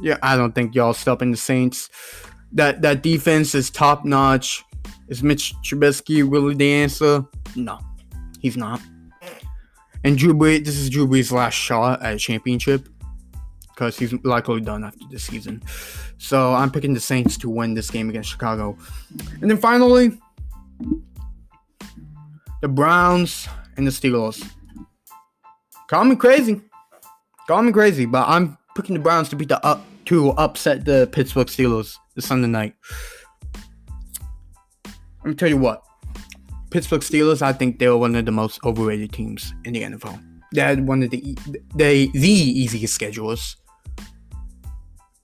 yeah, 0.00 0.18
I 0.22 0.36
don't 0.36 0.54
think 0.54 0.74
y'all 0.74 0.94
stopping 0.94 1.30
the 1.30 1.36
Saints. 1.36 1.90
That 2.52 2.82
that 2.82 3.02
defense 3.02 3.54
is 3.54 3.70
top 3.70 4.04
notch. 4.04 4.62
Is 5.08 5.22
Mitch 5.22 5.54
Trubisky 5.62 6.28
really 6.28 6.54
the 6.54 6.72
answer? 6.72 7.24
No, 7.56 7.78
he's 8.40 8.56
not. 8.56 8.80
And 10.02 10.18
Drew 10.18 10.34
Brees, 10.34 10.64
this 10.64 10.76
is 10.76 10.90
Drew 10.90 11.06
Brees' 11.06 11.32
last 11.32 11.54
shot 11.54 12.02
at 12.02 12.14
a 12.14 12.18
championship 12.18 12.88
because 13.70 13.98
he's 13.98 14.12
likely 14.24 14.60
done 14.60 14.84
after 14.84 15.04
this 15.10 15.24
season. 15.24 15.62
So 16.18 16.54
I'm 16.54 16.70
picking 16.70 16.94
the 16.94 17.00
Saints 17.00 17.36
to 17.38 17.50
win 17.50 17.74
this 17.74 17.90
game 17.90 18.08
against 18.08 18.30
Chicago. 18.30 18.76
And 19.40 19.50
then 19.50 19.56
finally, 19.56 20.18
the 22.60 22.68
Browns 22.68 23.48
and 23.76 23.86
the 23.86 23.90
Steelers. 23.90 24.46
Call 25.88 26.04
me 26.04 26.16
crazy. 26.16 26.60
Call 27.46 27.62
me 27.62 27.72
crazy, 27.72 28.06
but 28.06 28.26
I'm 28.28 28.56
picking 28.74 28.94
the 28.94 29.00
Browns 29.00 29.28
to 29.30 29.36
beat 29.36 29.48
the 29.48 29.64
up 29.64 29.84
to 30.06 30.30
upset 30.30 30.84
the 30.84 31.08
Pittsburgh 31.12 31.46
Steelers 31.46 31.96
this 32.14 32.26
Sunday 32.26 32.48
night. 32.48 32.74
Let 35.24 35.26
me 35.30 35.34
tell 35.34 35.48
you 35.48 35.56
what. 35.56 35.82
Pittsburgh 36.70 37.02
Steelers, 37.02 37.40
I 37.40 37.52
think 37.52 37.78
they're 37.78 37.96
one 37.96 38.14
of 38.14 38.24
the 38.24 38.32
most 38.32 38.64
overrated 38.64 39.12
teams 39.12 39.54
in 39.64 39.74
the 39.74 39.82
NFL. 39.82 40.20
They 40.52 40.60
had 40.60 40.86
one 40.86 41.02
of 41.02 41.10
the 41.10 41.36
they 41.74 42.06
the 42.08 42.28
easiest 42.28 42.94
schedules 42.94 43.56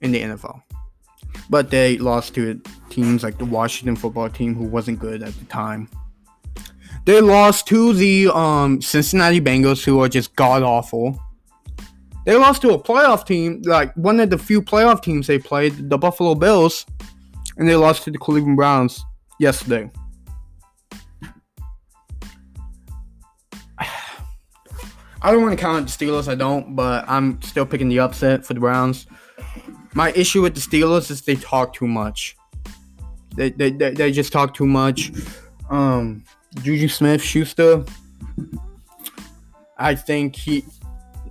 in 0.01 0.13
the 0.13 0.23
NFL. 0.23 0.63
But 1.49 1.71
they 1.71 1.99
lost 1.99 2.35
to 2.35 2.61
teams 2.91 3.23
like 3.23 3.39
the 3.39 3.45
Washington 3.45 3.97
football 3.97 4.29
team 4.29 4.55
who 4.55 4.65
wasn't 4.65 4.99
good 4.99 5.23
at 5.23 5.35
the 5.35 5.45
time. 5.47 5.89
They 7.11 7.21
lost 7.21 7.67
to 7.67 7.93
the 7.93 8.29
um, 8.29 8.81
Cincinnati 8.81 9.41
Bengals 9.41 9.85
who 9.85 10.01
are 10.01 10.09
just 10.09 10.37
god 10.37 10.63
awful. 10.63 11.21
They 12.25 12.37
lost 12.37 12.63
to 12.63 12.71
a 12.71 12.81
playoff 12.81 13.27
team, 13.27 13.63
like 13.65 13.93
one 13.95 14.21
of 14.21 14.31
the 14.31 14.39
few 14.39 14.63
playoff 14.63 15.03
teams 15.03 15.27
they 15.27 15.41
played, 15.41 15.91
the 15.91 15.99
Buffalo 15.99 16.37
Bills, 16.37 16.87
and 17.57 17.69
they 17.69 17.75
lost 17.75 18.05
to 18.05 18.13
the 18.13 18.19
Cleveland 18.19 18.57
Browns 18.57 19.05
yesterday. 19.41 19.91
I 23.81 25.33
don't 25.33 25.43
want 25.43 25.59
to 25.59 25.61
count 25.61 25.89
the 25.89 26.07
Steelers. 26.07 26.29
I 26.29 26.37
don't, 26.37 26.77
but 26.77 27.05
I'm 27.09 27.43
still 27.43 27.67
picking 27.67 27.89
the 27.89 27.99
upset 27.99 28.47
for 28.47 28.55
the 28.55 28.61
Browns. 28.61 29.09
My 29.95 30.13
issue 30.13 30.43
with 30.43 30.55
the 30.55 30.61
Steelers 30.61 31.11
is 31.11 31.23
they 31.23 31.35
talk 31.35 31.75
too 31.75 31.89
much. 31.89 32.37
They 33.35 33.51
they, 33.51 33.73
they, 33.73 33.95
they 33.95 34.13
just 34.13 34.33
talk 34.33 34.55
too 34.55 34.67
much. 34.67 35.11
Um, 35.71 36.23
Juju 36.57 36.89
Smith 36.89 37.23
Schuster. 37.23 37.85
I 39.79 39.95
think 39.95 40.37
he 40.37 40.65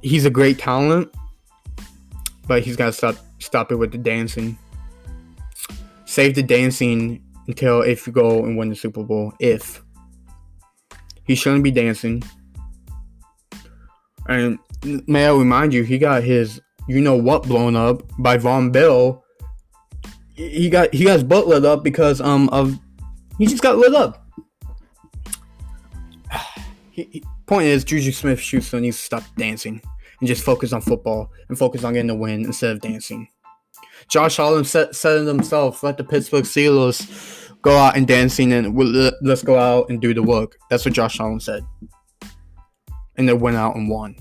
he's 0.02 0.26
a 0.26 0.30
great 0.30 0.58
talent, 0.58 1.14
but 2.48 2.64
he's 2.64 2.76
got 2.76 2.88
to 2.88 2.94
stop 2.94 3.16
stop 3.40 3.72
it 3.72 3.76
with 3.76 3.92
the 3.92 3.98
dancing. 3.98 4.58
Save 6.06 6.36
the 6.36 6.44
dancing 6.44 7.24
until 7.48 7.82
if 7.82 8.08
you 8.08 8.14
go 8.14 8.44
and 8.44 8.58
win 8.58 8.70
the 8.70 8.76
Super 8.76 9.04
Bowl. 9.04 9.34
If 9.40 9.84
he 11.26 11.36
shouldn't 11.36 11.64
be 11.64 11.72
dancing. 11.72 12.24
And 14.28 14.58
may 15.08 15.26
I 15.26 15.32
remind 15.32 15.74
you, 15.74 15.84
he 15.84 15.98
got 15.98 16.24
his 16.24 16.62
you 16.88 17.02
know 17.02 17.16
what 17.16 17.44
blown 17.44 17.76
up 17.76 18.02
by 18.18 18.38
Vonn 18.38 18.72
Bell. 18.72 19.24
He 20.34 20.70
got 20.70 20.94
he 20.94 21.04
got 21.04 21.14
his 21.14 21.24
butt 21.24 21.48
lit 21.48 21.66
up 21.66 21.84
because 21.84 22.20
um 22.22 22.50
of 22.50 22.80
he 23.38 23.46
just 23.46 23.62
got 23.62 23.78
lit 23.78 23.94
up. 23.94 24.26
He, 27.12 27.24
point 27.46 27.66
is, 27.66 27.84
Juju 27.84 28.12
Smith 28.12 28.40
Schuster 28.40 28.80
needs 28.80 28.98
to 28.98 29.04
stop 29.04 29.24
dancing 29.38 29.82
and 30.20 30.28
just 30.28 30.44
focus 30.44 30.74
on 30.74 30.82
football 30.82 31.32
and 31.48 31.58
focus 31.58 31.84
on 31.84 31.94
getting 31.94 32.08
the 32.08 32.16
win 32.16 32.46
instead 32.46 32.72
of 32.72 32.82
dancing. 32.82 33.28
Josh 34.10 34.40
Allen 34.40 34.66
said, 34.66 34.96
said 34.96 35.22
it 35.22 35.28
himself, 35.28 35.82
let 35.84 35.98
the 35.98 36.04
Pittsburgh 36.04 36.44
Steelers 36.44 37.52
go 37.62 37.78
out 37.78 37.96
and 37.96 38.08
dancing 38.08 38.52
and 38.54 38.76
we'll, 38.76 39.12
let's 39.22 39.44
go 39.44 39.58
out 39.58 39.90
and 39.90 40.02
do 40.02 40.14
the 40.14 40.24
work. 40.24 40.58
That's 40.70 40.84
what 40.84 40.94
Josh 40.94 41.20
Allen 41.20 41.40
said. 41.40 41.64
And 43.18 43.28
they 43.28 43.34
went 43.34 43.58
out 43.58 43.76
and 43.76 43.90
won. 43.90 44.16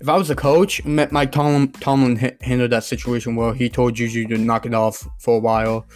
If 0.00 0.08
I 0.08 0.16
was 0.16 0.30
a 0.30 0.36
coach, 0.36 0.82
Mike 0.84 1.30
Tomlin, 1.30 1.72
Tomlin 1.72 2.16
handled 2.40 2.70
that 2.70 2.84
situation 2.84 3.36
well. 3.36 3.52
He 3.52 3.68
told 3.68 3.94
Juju 3.94 4.26
to 4.28 4.38
knock 4.38 4.64
it 4.64 4.74
off 4.74 5.06
for 5.18 5.36
a 5.36 5.40
while, 5.40 5.86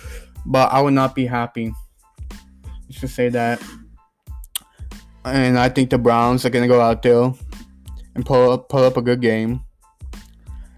but 0.45 0.71
I 0.73 0.81
would 0.81 0.95
not 0.95 1.15
be 1.15 1.27
happy. 1.27 1.73
Just 2.89 3.01
to 3.01 3.09
say 3.09 3.31
that. 3.31 3.63
And 5.25 5.59
I 5.59 5.69
think 5.69 5.91
the 5.91 5.99
Browns 5.99 6.45
are 6.45 6.51
gonna 6.51 6.69
go 6.69 6.81
out 6.81 7.03
there 7.03 7.33
and 8.15 8.27
pull 8.27 8.51
up 8.51 8.69
pull 8.69 8.85
up 8.85 8.97
a 8.97 9.03
good 9.03 9.21
game. 9.21 9.65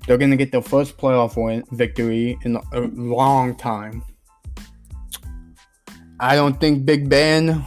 They're 0.07 0.19
gonna 0.19 0.37
get 0.37 0.53
their 0.53 0.63
first 0.63 0.97
playoff 0.97 1.43
win 1.43 1.65
victory 1.73 2.39
in 2.45 2.57
a 2.73 2.81
long 2.81 3.57
time. 3.57 4.05
I 6.21 6.35
don't 6.37 6.59
think 6.61 6.85
Big 6.85 7.09
Ben 7.09 7.65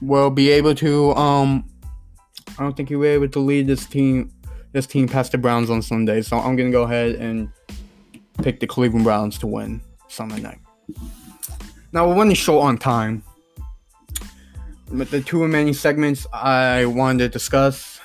will 0.00 0.30
be 0.30 0.50
able 0.50 0.74
to 0.76 1.14
um 1.14 1.68
I 2.58 2.62
don't 2.62 2.76
think 2.76 2.88
he'll 2.88 3.00
be 3.00 3.08
able 3.08 3.28
to 3.28 3.38
lead 3.40 3.66
this 3.66 3.84
team 3.86 4.32
this 4.72 4.86
team 4.86 5.06
past 5.06 5.32
the 5.32 5.38
Browns 5.38 5.70
on 5.70 5.82
Sunday. 5.82 6.22
So 6.22 6.38
I'm 6.38 6.56
gonna 6.56 6.70
go 6.70 6.82
ahead 6.82 7.16
and 7.16 7.50
pick 8.42 8.60
the 8.60 8.66
Cleveland 8.66 9.04
Browns 9.04 9.38
to 9.38 9.46
win 9.46 9.80
Sunday 10.08 10.40
night. 10.40 10.58
Now 11.92 12.08
we're 12.08 12.16
running 12.16 12.34
short 12.34 12.64
on 12.64 12.78
time. 12.78 13.22
The 14.94 15.20
two 15.20 15.42
remaining 15.42 15.74
segments 15.74 16.26
I 16.32 16.86
wanted 16.86 17.18
to 17.18 17.28
discuss 17.28 18.00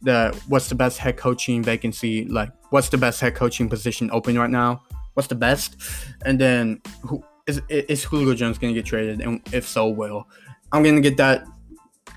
the 0.00 0.38
what's 0.48 0.68
the 0.68 0.74
best 0.74 0.98
head 0.98 1.16
coaching 1.16 1.62
vacancy, 1.62 2.24
like 2.26 2.50
what's 2.70 2.88
the 2.88 2.96
best 2.96 3.20
head 3.20 3.34
coaching 3.34 3.68
position 3.68 4.10
open 4.10 4.38
right 4.38 4.50
now? 4.50 4.82
What's 5.12 5.28
the 5.28 5.34
best? 5.34 5.76
And 6.24 6.40
then 6.40 6.80
who 7.02 7.22
is 7.46 7.60
is 7.68 8.02
Julio 8.02 8.34
Jones 8.34 8.56
gonna 8.58 8.72
get 8.72 8.86
traded? 8.86 9.20
And 9.20 9.40
if 9.52 9.68
so, 9.68 9.88
will 9.88 10.26
I'm 10.72 10.82
gonna 10.82 11.02
get 11.02 11.18
that 11.18 11.44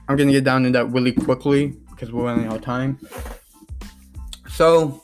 I'm 0.08 0.16
gonna 0.16 0.32
get 0.32 0.46
down 0.46 0.64
to 0.64 0.70
that 0.72 0.86
really 0.86 1.12
quickly 1.12 1.76
because 1.90 2.12
we're 2.12 2.24
running 2.24 2.48
out 2.48 2.56
of 2.56 2.62
time. 2.62 2.98
So, 4.50 5.04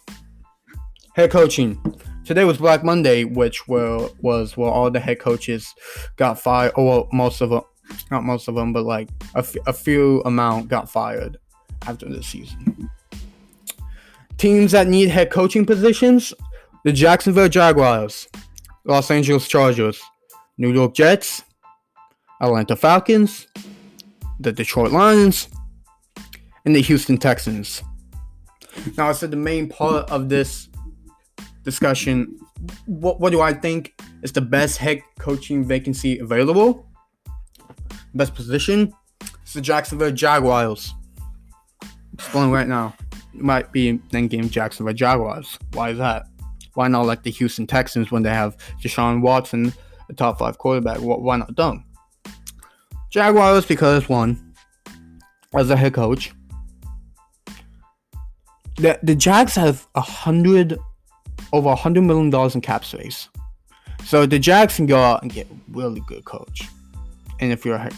head 1.15 1.31
coaching. 1.31 1.81
Today 2.23 2.45
was 2.45 2.57
Black 2.57 2.85
Monday, 2.85 3.25
which 3.25 3.67
were, 3.67 4.09
was 4.21 4.55
where 4.55 4.69
all 4.69 4.89
the 4.89 4.99
head 4.99 5.19
coaches 5.19 5.73
got 6.15 6.39
fired, 6.39 6.71
or 6.75 7.09
most 7.11 7.41
of 7.41 7.49
them, 7.49 7.61
not 8.11 8.23
most 8.23 8.47
of 8.47 8.55
them, 8.55 8.73
but 8.73 8.83
like 8.83 9.09
a, 9.35 9.39
f- 9.39 9.55
a 9.67 9.73
few 9.73 10.21
amount 10.21 10.67
got 10.67 10.89
fired 10.89 11.37
after 11.87 12.07
the 12.07 12.23
season. 12.23 12.89
Teams 14.37 14.71
that 14.71 14.87
need 14.87 15.09
head 15.09 15.31
coaching 15.31 15.65
positions: 15.65 16.33
the 16.83 16.91
Jacksonville 16.91 17.49
Jaguars, 17.49 18.27
Los 18.85 19.11
Angeles 19.11 19.47
Chargers, 19.47 20.01
New 20.57 20.71
York 20.71 20.93
Jets, 20.93 21.43
Atlanta 22.41 22.75
Falcons, 22.75 23.47
the 24.39 24.51
Detroit 24.51 24.91
Lions, 24.91 25.47
and 26.65 26.75
the 26.75 26.81
Houston 26.81 27.17
Texans. 27.17 27.81
Now, 28.97 29.09
I 29.09 29.13
said 29.13 29.31
the 29.31 29.37
main 29.37 29.69
part 29.69 30.09
of 30.09 30.29
this 30.29 30.67
discussion. 31.63 32.39
What, 32.85 33.19
what 33.19 33.31
do 33.31 33.41
I 33.41 33.53
think 33.53 33.93
is 34.23 34.31
the 34.31 34.41
best 34.41 34.77
head 34.77 35.01
coaching 35.19 35.65
vacancy 35.65 36.19
available? 36.19 36.87
Best 38.13 38.35
position? 38.35 38.93
It's 39.41 39.53
the 39.53 39.61
Jacksonville 39.61 40.11
Jaguars. 40.11 40.93
Explain 42.13 42.51
right 42.51 42.67
now. 42.67 42.93
It 43.33 43.41
might 43.41 43.71
be 43.71 43.99
then 44.11 44.27
game 44.27 44.49
Jacksonville 44.49 44.93
Jaguars. 44.93 45.57
Why 45.73 45.89
is 45.89 45.97
that? 45.97 46.27
Why 46.75 46.87
not 46.87 47.05
like 47.05 47.23
the 47.23 47.31
Houston 47.31 47.67
Texans 47.67 48.11
when 48.11 48.23
they 48.23 48.29
have 48.29 48.57
Deshaun 48.81 49.21
Watson, 49.21 49.73
a 50.09 50.13
top 50.13 50.39
five 50.39 50.57
quarterback? 50.57 50.97
Why 50.99 51.37
not 51.37 51.55
them? 51.55 51.85
Jaguars 53.09 53.65
because 53.65 54.09
one, 54.09 54.53
as 55.53 55.69
a 55.69 55.75
head 55.75 55.93
coach, 55.93 56.33
the 58.77 58.99
the 59.03 59.15
Jags 59.15 59.55
have 59.55 59.87
a 59.95 60.01
hundred 60.01 60.77
over 61.51 61.69
a 61.69 61.75
hundred 61.75 62.01
million 62.01 62.29
dollars 62.29 62.55
in 62.55 62.61
cap 62.61 62.83
space. 62.83 63.29
So 64.03 64.25
the 64.25 64.39
Jags 64.39 64.75
can 64.75 64.85
go 64.85 64.97
out 64.97 65.21
and 65.21 65.31
get 65.31 65.47
really 65.71 66.01
good 66.07 66.25
coach. 66.25 66.67
And 67.43 67.51
if 67.51 67.65
you're 67.65 67.89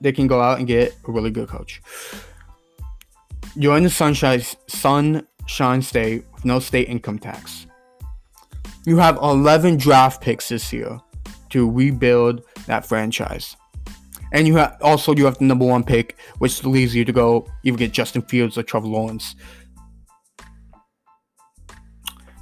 they 0.00 0.12
can 0.12 0.26
go 0.26 0.40
out 0.40 0.58
and 0.58 0.66
get 0.66 0.96
a 1.06 1.12
really 1.12 1.30
good 1.30 1.48
coach. 1.48 1.82
You're 3.54 3.76
in 3.76 3.84
the 3.84 3.90
sunshine 3.90 4.42
sunshine 4.66 5.82
state 5.82 6.24
with 6.32 6.46
no 6.46 6.58
state 6.58 6.88
income 6.88 7.18
tax. 7.18 7.66
You 8.86 8.96
have 8.96 9.16
11 9.18 9.76
draft 9.76 10.22
picks 10.22 10.48
this 10.48 10.72
year 10.72 10.98
to 11.50 11.70
rebuild 11.70 12.42
that 12.66 12.86
franchise. 12.86 13.56
And 14.32 14.46
you 14.46 14.56
have 14.56 14.78
also 14.80 15.14
you 15.14 15.26
have 15.26 15.38
the 15.38 15.44
number 15.44 15.66
one 15.66 15.84
pick, 15.84 16.18
which 16.38 16.64
leaves 16.64 16.94
you 16.94 17.04
to 17.04 17.12
go 17.12 17.46
either 17.62 17.76
get 17.76 17.92
Justin 17.92 18.22
Fields 18.22 18.56
or 18.56 18.62
Trevor 18.62 18.88
Lawrence. 18.88 19.36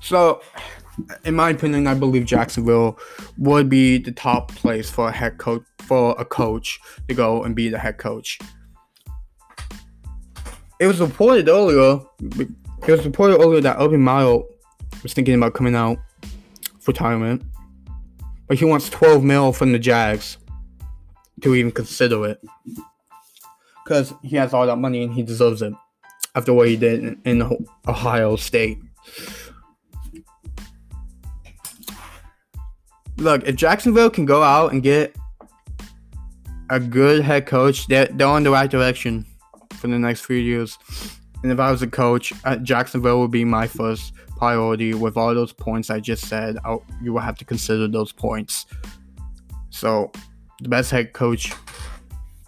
So, 0.00 0.42
in 1.24 1.34
my 1.34 1.50
opinion, 1.50 1.86
I 1.86 1.94
believe 1.94 2.24
Jacksonville 2.24 2.98
would 3.38 3.68
be 3.68 3.98
the 3.98 4.12
top 4.12 4.54
place 4.54 4.90
for 4.90 5.08
a 5.08 5.12
head 5.12 5.38
coach 5.38 5.62
for 5.78 6.14
a 6.18 6.24
coach 6.24 6.78
to 7.08 7.14
go 7.14 7.42
and 7.42 7.56
be 7.56 7.68
the 7.68 7.78
head 7.78 7.98
coach. 7.98 8.38
It 10.80 10.86
was 10.86 11.00
reported 11.00 11.48
earlier. 11.48 12.00
It 12.38 12.48
was 12.88 13.04
reported 13.04 13.40
earlier 13.40 13.60
that 13.60 13.76
Urban 13.78 14.00
Meyer 14.00 14.38
was 15.02 15.12
thinking 15.12 15.34
about 15.34 15.54
coming 15.54 15.74
out 15.74 15.98
for 16.80 16.92
retirement, 16.92 17.42
but 18.48 18.58
he 18.58 18.64
wants 18.64 18.88
12 18.90 19.22
mil 19.22 19.52
from 19.52 19.72
the 19.72 19.78
Jags 19.78 20.38
to 21.40 21.54
even 21.54 21.72
consider 21.72 22.26
it. 22.26 22.40
because 23.84 24.14
he 24.22 24.36
has 24.36 24.54
all 24.54 24.66
that 24.66 24.76
money 24.76 25.02
and 25.02 25.12
he 25.12 25.22
deserves 25.22 25.62
it 25.62 25.72
after 26.34 26.52
what 26.52 26.68
he 26.68 26.76
did 26.76 27.00
in, 27.00 27.22
in 27.24 27.66
Ohio 27.86 28.36
State. 28.36 28.78
Look, 33.22 33.46
if 33.46 33.56
Jacksonville 33.56 34.10
can 34.10 34.24
go 34.24 34.42
out 34.42 34.72
and 34.72 34.82
get 34.82 35.14
a 36.70 36.80
good 36.80 37.22
head 37.22 37.46
coach, 37.46 37.86
they're, 37.86 38.06
they're 38.06 38.26
on 38.26 38.42
the 38.42 38.50
right 38.50 38.70
direction 38.70 39.24
for 39.74 39.86
the 39.86 39.98
next 39.98 40.22
few 40.22 40.36
years. 40.36 40.76
And 41.42 41.52
if 41.52 41.60
I 41.60 41.70
was 41.70 41.82
a 41.82 41.86
coach, 41.86 42.32
uh, 42.44 42.56
Jacksonville 42.56 43.20
would 43.20 43.30
be 43.30 43.44
my 43.44 43.66
first 43.66 44.12
priority. 44.36 44.92
With 44.92 45.16
all 45.16 45.34
those 45.34 45.52
points 45.52 45.88
I 45.88 46.00
just 46.00 46.26
said, 46.26 46.56
I'll, 46.64 46.84
you 47.00 47.12
will 47.12 47.20
have 47.20 47.36
to 47.38 47.44
consider 47.44 47.86
those 47.86 48.10
points. 48.10 48.66
So, 49.70 50.10
the 50.60 50.68
best 50.68 50.90
head 50.90 51.12
coach 51.12 51.52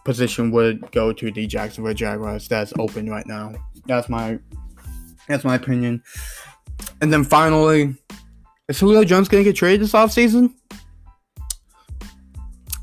position 0.04 0.50
would 0.50 0.90
go 0.92 1.12
to 1.12 1.30
the 1.30 1.46
Jacksonville 1.46 1.94
Jaguars. 1.94 2.48
That's 2.48 2.72
open 2.78 3.08
right 3.08 3.26
now. 3.26 3.54
That's 3.86 4.08
my 4.08 4.38
that's 5.28 5.44
my 5.44 5.54
opinion. 5.54 6.02
And 7.00 7.12
then 7.12 7.24
finally, 7.24 7.94
is 8.68 8.78
Julio 8.78 9.04
Jones 9.04 9.28
gonna 9.28 9.44
get 9.44 9.56
traded 9.56 9.80
this 9.80 9.92
offseason? 9.92 10.54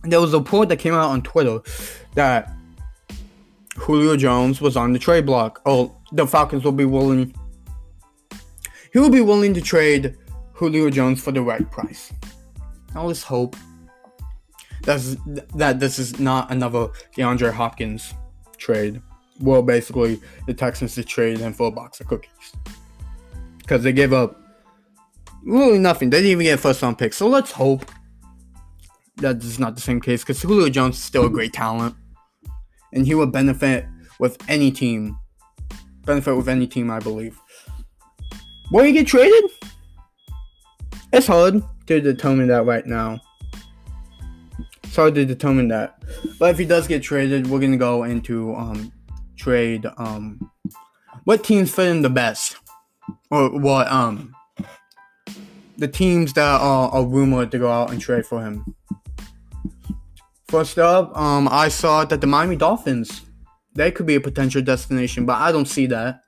There 0.04 0.20
was 0.20 0.34
a 0.34 0.40
report 0.40 0.70
that 0.70 0.78
came 0.78 0.94
out 0.94 1.10
on 1.10 1.22
Twitter 1.22 1.62
that 2.16 2.52
Julio 3.78 4.18
Jones 4.18 4.62
was 4.62 4.76
on 4.76 4.94
the 4.94 5.00
trade 5.00 5.26
block. 5.26 5.62
Oh, 5.66 5.96
the 6.12 6.26
Falcons 6.28 6.64
will 6.64 6.72
be 6.72 6.86
willing. 6.86 7.34
He 8.94 9.00
will 9.00 9.10
be 9.10 9.22
willing 9.22 9.54
to 9.54 9.62
trade 9.62 10.18
Julio 10.54 10.90
Jones 10.90 11.22
for 11.22 11.32
the 11.32 11.42
right 11.42 11.70
price. 11.72 12.12
Now 12.94 13.06
let's 13.06 13.24
hope 13.24 13.56
that's 14.84 15.16
that 15.56 15.80
this 15.80 16.00
is 16.00 16.20
not 16.20 16.52
another 16.52 16.88
DeAndre 17.16 17.54
Hopkins 17.54 18.14
trade. 18.58 19.02
Well, 19.40 19.62
basically, 19.62 20.20
the 20.46 20.54
Texans 20.54 20.96
to 20.96 21.04
trade 21.04 21.40
him 21.40 21.54
for 21.54 21.68
a 21.68 21.72
box 21.72 22.00
of 22.00 22.08
cookies 22.08 22.54
because 23.60 23.84
they 23.84 23.94
gave 23.94 24.14
up 24.14 24.40
really 25.44 25.80
nothing. 25.80 26.10
They 26.10 26.18
didn't 26.18 26.32
even 26.32 26.46
get 26.46 26.60
first 26.60 26.82
round 26.82 26.98
pick. 26.98 27.14
So 27.14 27.28
let's 27.28 27.52
hope 27.52 27.90
that 29.18 29.38
is 29.44 29.60
not 29.60 29.76
the 29.76 29.82
same 29.82 30.02
case 30.02 30.24
because 30.24 30.42
Julio 30.42 30.70
Jones 30.70 30.98
is 30.98 31.04
still 31.04 31.26
a 31.26 31.30
great 31.30 31.54
talent 31.54 31.96
and 32.94 33.06
he 33.06 33.16
would 33.16 33.32
benefit 33.32 33.86
with 34.20 34.38
any 34.50 34.72
team. 34.72 35.18
Benefit 36.06 36.36
with 36.36 36.50
any 36.50 36.68
team, 36.68 36.90
I 36.90 37.00
believe. 37.00 37.40
Will 38.72 38.84
he 38.84 38.92
get 38.92 39.08
traded? 39.08 39.52
It's 41.14 41.28
hard 41.28 41.62
to 41.88 42.02
determine 42.02 42.48
that 42.48 42.66
right 42.66 42.86
now. 42.86 43.20
It's 44.84 44.96
hard 44.96 45.16
to 45.16 45.26
determine 45.26 45.68
that. 45.70 46.02
But 46.40 46.52
if 46.52 46.58
he 46.58 46.66
does 46.66 46.88
get 46.88 47.04
traded, 47.04 47.48
we're 47.48 47.60
gonna 47.60 47.78
go 47.78 48.04
into 48.04 48.56
um 48.56 48.92
trade 49.38 49.88
um 49.98 50.52
what 51.24 51.44
teams 51.44 51.74
fit 51.74 51.88
him 51.88 52.02
the 52.02 52.10
best. 52.10 52.58
Or 53.30 53.50
what 53.50 53.92
um 53.92 54.36
the 55.78 55.88
teams 55.88 56.34
that 56.34 56.62
are, 56.62 56.90
are 56.90 57.06
rumored 57.06 57.52
to 57.52 57.60
go 57.60 57.72
out 57.72 57.92
and 57.92 58.00
trade 58.00 58.26
for 58.26 58.42
him. 58.42 58.76
First 60.52 60.78
up, 60.78 61.16
um, 61.18 61.48
I 61.50 61.70
saw 61.70 62.04
that 62.04 62.20
the 62.20 62.28
Miami 62.28 62.58
Dolphins, 62.58 63.22
they 63.74 63.90
could 63.90 64.06
be 64.06 64.16
a 64.16 64.20
potential 64.20 64.62
destination, 64.62 65.26
but 65.26 65.38
I 65.38 65.50
don't 65.50 65.66
see 65.66 65.86
that. 65.86 66.24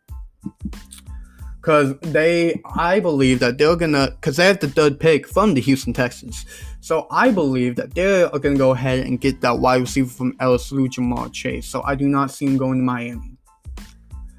Cause 1.59 1.93
they, 1.99 2.61
I 2.73 3.01
believe 3.01 3.39
that 3.41 3.57
they're 3.57 3.75
gonna, 3.75 4.15
cause 4.21 4.37
they 4.37 4.45
have 4.45 4.61
the 4.61 4.69
third 4.69 4.97
pick 4.97 5.27
from 5.27 5.55
the 5.55 5.59
Houston 5.59 5.91
Texans. 5.91 6.45
So 6.79 7.05
I 7.11 7.31
believe 7.31 7.75
that 7.75 7.95
they're 7.95 8.29
going 8.29 8.55
to 8.55 8.57
go 8.57 8.71
ahead 8.71 9.05
and 9.05 9.19
get 9.19 9.41
that 9.41 9.59
wide 9.59 9.81
receiver 9.81 10.09
from 10.09 10.37
LSU, 10.37 10.87
Ja'Marr 10.87 11.33
Chase. 11.33 11.67
So 11.67 11.83
I 11.83 11.95
do 11.95 12.07
not 12.07 12.31
see 12.31 12.45
him 12.45 12.55
going 12.55 12.77
to 12.77 12.83
Miami. 12.83 13.37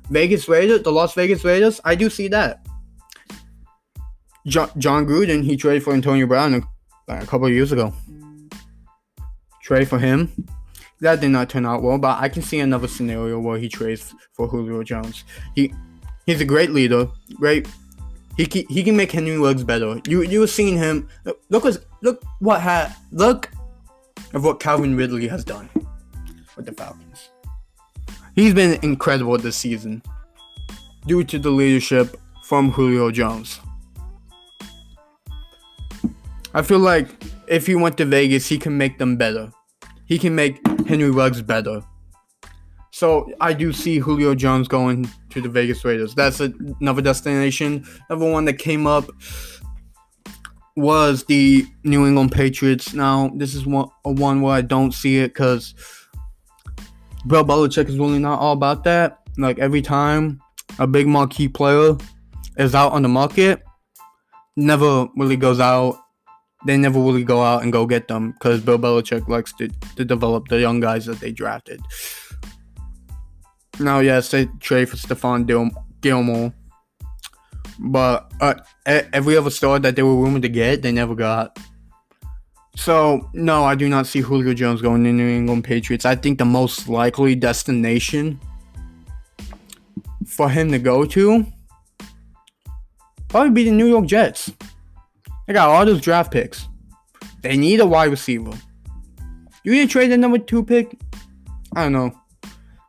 Vegas 0.09 0.49
Raiders, 0.49 0.83
the 0.83 0.93
Las 0.93 1.13
Vegas 1.13 1.45
Raiders, 1.45 1.79
I 1.85 1.95
do 1.95 2.09
see 2.09 2.29
that. 2.29 2.67
John, 4.47 4.71
Jon 4.79 5.05
Gruden, 5.05 5.45
he 5.45 5.59
traded 5.59 5.83
for 5.83 5.93
Antonio 5.93 6.27
Brown 6.27 6.55
a, 6.55 6.63
a 7.09 7.27
couple 7.27 7.51
years 7.51 7.71
ago. 7.71 7.93
Trade 9.65 9.89
for 9.89 9.99
him. 9.99 10.31
That 11.01 11.21
did 11.21 11.31
not 11.31 11.51
turn 11.51 11.67
out 11.67 11.83
well, 11.83 11.99
but 11.99 12.21
I 12.21 12.29
can 12.29 12.43
see 12.43 12.61
another 12.61 12.87
scenario 12.87 13.41
where 13.41 13.59
he 13.59 13.69
trades 13.69 14.15
for 14.33 14.47
Julio 14.47 14.85
Jones. 14.85 15.25
He 15.55 15.75
he's 16.27 16.41
a 16.41 16.45
great 16.45 16.71
leader, 16.71 17.09
great 17.35 17.67
he 18.37 18.47
can, 18.47 18.65
he 18.69 18.83
can 18.83 18.97
make 18.97 19.13
Henry 19.13 19.39
Ruggs 19.39 19.65
better. 19.65 20.01
You 20.07 20.23
you 20.23 20.41
were 20.41 20.47
seeing 20.47 20.77
him. 20.77 21.09
Look 21.51 21.65
what 21.65 21.79
look 22.03 22.23
what 22.41 22.61
had 22.61 22.95
look 23.13 23.51
of 24.33 24.45
what 24.45 24.61
Calvin 24.61 24.97
Ridley 24.97 25.29
has 25.29 25.45
done 25.45 25.69
with 26.57 26.67
the 26.67 26.73
Falcons. 26.73 27.31
He's 28.35 28.53
been 28.53 28.79
incredible 28.83 29.39
this 29.39 29.57
season 29.57 30.03
due 31.07 31.23
to 31.25 31.39
the 31.39 31.51
leadership 31.51 32.17
from 32.45 32.73
Julio 32.73 33.11
Jones. 33.11 33.61
I 36.53 36.63
feel 36.63 36.81
like 36.81 37.09
if 37.49 37.67
he 37.67 37.75
went 37.75 37.97
to 37.99 38.05
Vegas, 38.05 38.49
he 38.49 38.59
can 38.59 38.77
make 38.77 38.99
them 38.99 39.17
better. 39.17 39.51
He 40.07 40.19
can 40.19 40.35
make 40.35 40.61
Henry 40.87 41.11
Ruggs 41.11 41.43
better. 41.43 41.83
So 42.91 43.29
I 43.41 43.53
do 43.53 43.73
see 43.73 43.99
Julio 43.99 44.35
Jones 44.35 44.69
going 44.69 45.11
to 45.31 45.41
the 45.41 45.49
Vegas 45.49 45.85
Raiders. 45.85 46.15
That's 46.15 46.41
another 46.41 47.03
destination. 47.03 47.85
Another 48.09 48.31
one 48.31 48.45
that 48.45 48.55
came 48.55 48.87
up 48.87 49.11
was 50.77 51.25
the 51.25 51.67
New 51.83 52.07
England 52.07 52.33
Patriots. 52.33 52.95
Now 52.95 53.31
this 53.35 53.55
is 53.55 53.67
one 53.67 53.89
a 54.05 54.13
one 54.13 54.43
where 54.43 54.55
I 54.55 54.61
don't 54.61 54.93
see 54.93 55.19
it 55.19 55.29
because 55.29 55.75
Bill 57.27 57.45
Belichick 57.45 57.89
is 57.89 57.99
really 57.99 58.19
not 58.19 58.39
all 58.39 58.53
about 58.53 58.85
that. 58.85 59.19
Like 59.39 59.59
every 59.59 59.83
time 59.83 60.41
a 60.79 60.87
big 60.87 61.07
marquee 61.07 61.49
player 61.49 61.97
is 62.59 62.75
out 62.75 62.93
on 62.93 63.03
the 63.03 63.09
market, 63.09 63.63
never 64.57 65.09
really 65.17 65.37
goes 65.37 65.59
out. 65.59 65.99
They 66.67 66.77
never 66.77 66.99
really 66.99 67.25
go 67.25 67.43
out 67.43 67.63
and 67.63 67.73
go 67.73 67.87
get 67.87 68.09
them 68.09 68.33
because 68.33 68.61
Bill 68.61 68.79
Belichick 68.79 69.29
likes 69.29 69.53
to, 69.55 69.69
to 69.97 70.05
develop 70.05 70.49
the 70.49 70.61
young 70.61 70.81
guys 70.81 71.07
that 71.07 71.21
they 71.21 71.33
drafted. 71.33 71.81
Now, 73.79 73.99
yes, 74.01 74.31
they 74.31 74.47
trade 74.61 74.89
for 74.89 74.97
Stephon 74.97 75.47
Gil- 75.47 75.71
Gilmore, 76.01 76.55
but 77.79 78.33
uh, 78.41 78.55
every 78.87 79.37
other 79.37 79.51
star 79.51 79.79
that 79.81 79.97
they 79.97 80.03
were 80.03 80.17
rumored 80.17 80.43
to 80.43 80.49
get, 80.49 80.83
they 80.83 80.93
never 80.93 81.15
got. 81.15 81.59
So, 82.77 83.29
no, 83.35 83.65
I 83.65 83.75
do 83.75 83.89
not 83.89 84.07
see 84.07 84.21
Julio 84.21 84.55
Jones 84.55 84.83
going 84.83 85.05
to 85.05 85.13
New 85.13 85.29
England 85.29 85.65
Patriots. 85.65 86.05
I 86.05 86.17
think 86.17 86.39
the 86.39 86.45
most 86.45 86.89
likely 86.89 87.35
destination 87.35 88.41
for 90.27 90.49
him 90.49 90.71
to 90.73 90.79
go 90.79 91.05
to 91.05 91.47
probably 93.29 93.51
be 93.51 93.65
the 93.65 93.71
New 93.73 93.87
York 93.87 94.07
Jets. 94.07 94.53
They 95.47 95.53
got 95.53 95.69
all 95.69 95.85
those 95.85 96.01
draft 96.01 96.33
picks. 96.33 96.69
They 97.43 97.57
need 97.57 97.81
a 97.81 97.87
wide 97.87 98.11
receiver. 98.11 98.53
You 99.65 99.73
need 99.73 99.87
to 99.87 99.93
trade 99.93 100.11
the 100.11 100.17
number 100.17 100.39
two 100.39 100.65
pick? 100.65 100.99
I 101.77 101.85
don't 101.85 101.93
know. 101.93 102.13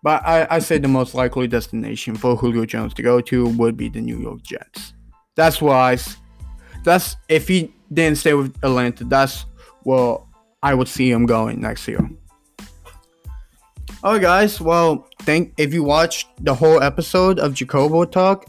But 0.04 0.26
I, 0.26 0.48
I 0.50 0.60
say 0.60 0.78
the 0.78 0.88
most 0.88 1.16
likely 1.16 1.48
destination 1.48 2.16
for 2.16 2.36
Julio 2.36 2.66
Jones 2.66 2.94
to 2.94 3.02
go 3.02 3.22
to 3.22 3.48
would 3.50 3.76
be 3.76 3.90
the 3.90 4.02
New 4.02 4.20
York 4.20 4.44
Jets. 4.44 4.94
That's 5.36 5.62
why. 5.62 5.98
That's 6.84 7.18
if 7.28 7.48
he 7.48 7.74
didn't 7.92 8.20
stay 8.20 8.34
with 8.34 8.56
Atlanta. 8.64 9.04
That's 9.04 9.46
where 9.84 10.18
I 10.62 10.74
would 10.74 10.88
see 10.88 11.10
him 11.10 11.26
going 11.26 11.60
next 11.60 11.88
year. 11.88 12.08
Alright, 14.04 14.22
guys. 14.22 14.62
Well, 14.62 15.08
thank 15.22 15.54
if 15.58 15.74
you 15.74 15.84
watched 15.84 16.28
the 16.46 16.54
whole 16.54 16.84
episode 16.84 17.40
of 17.40 17.54
Jacobo 17.56 18.06
Talk. 18.06 18.46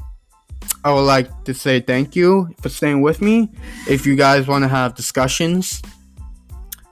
I 0.87 0.92
would 0.92 1.01
like 1.01 1.42
to 1.46 1.53
say 1.53 1.81
thank 1.81 2.14
you 2.14 2.49
for 2.61 2.68
staying 2.68 3.03
with 3.03 3.20
me. 3.20 3.51
If 3.88 4.07
you 4.07 4.14
guys 4.14 4.46
want 4.46 4.62
to 4.62 4.68
have 4.68 4.94
discussions, 4.94 5.83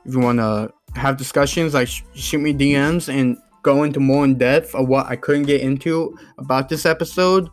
if 0.04 0.14
you 0.14 0.18
want 0.18 0.40
to 0.40 0.72
have 0.96 1.16
discussions, 1.16 1.74
like 1.74 1.86
sh- 1.86 2.02
shoot 2.12 2.40
me 2.40 2.52
DMs 2.52 3.08
and 3.08 3.38
go 3.62 3.84
into 3.84 4.00
more 4.00 4.24
in 4.24 4.36
depth 4.36 4.74
of 4.74 4.88
what 4.88 5.06
I 5.06 5.14
couldn't 5.14 5.44
get 5.44 5.60
into 5.60 6.18
about 6.38 6.68
this 6.68 6.86
episode. 6.86 7.48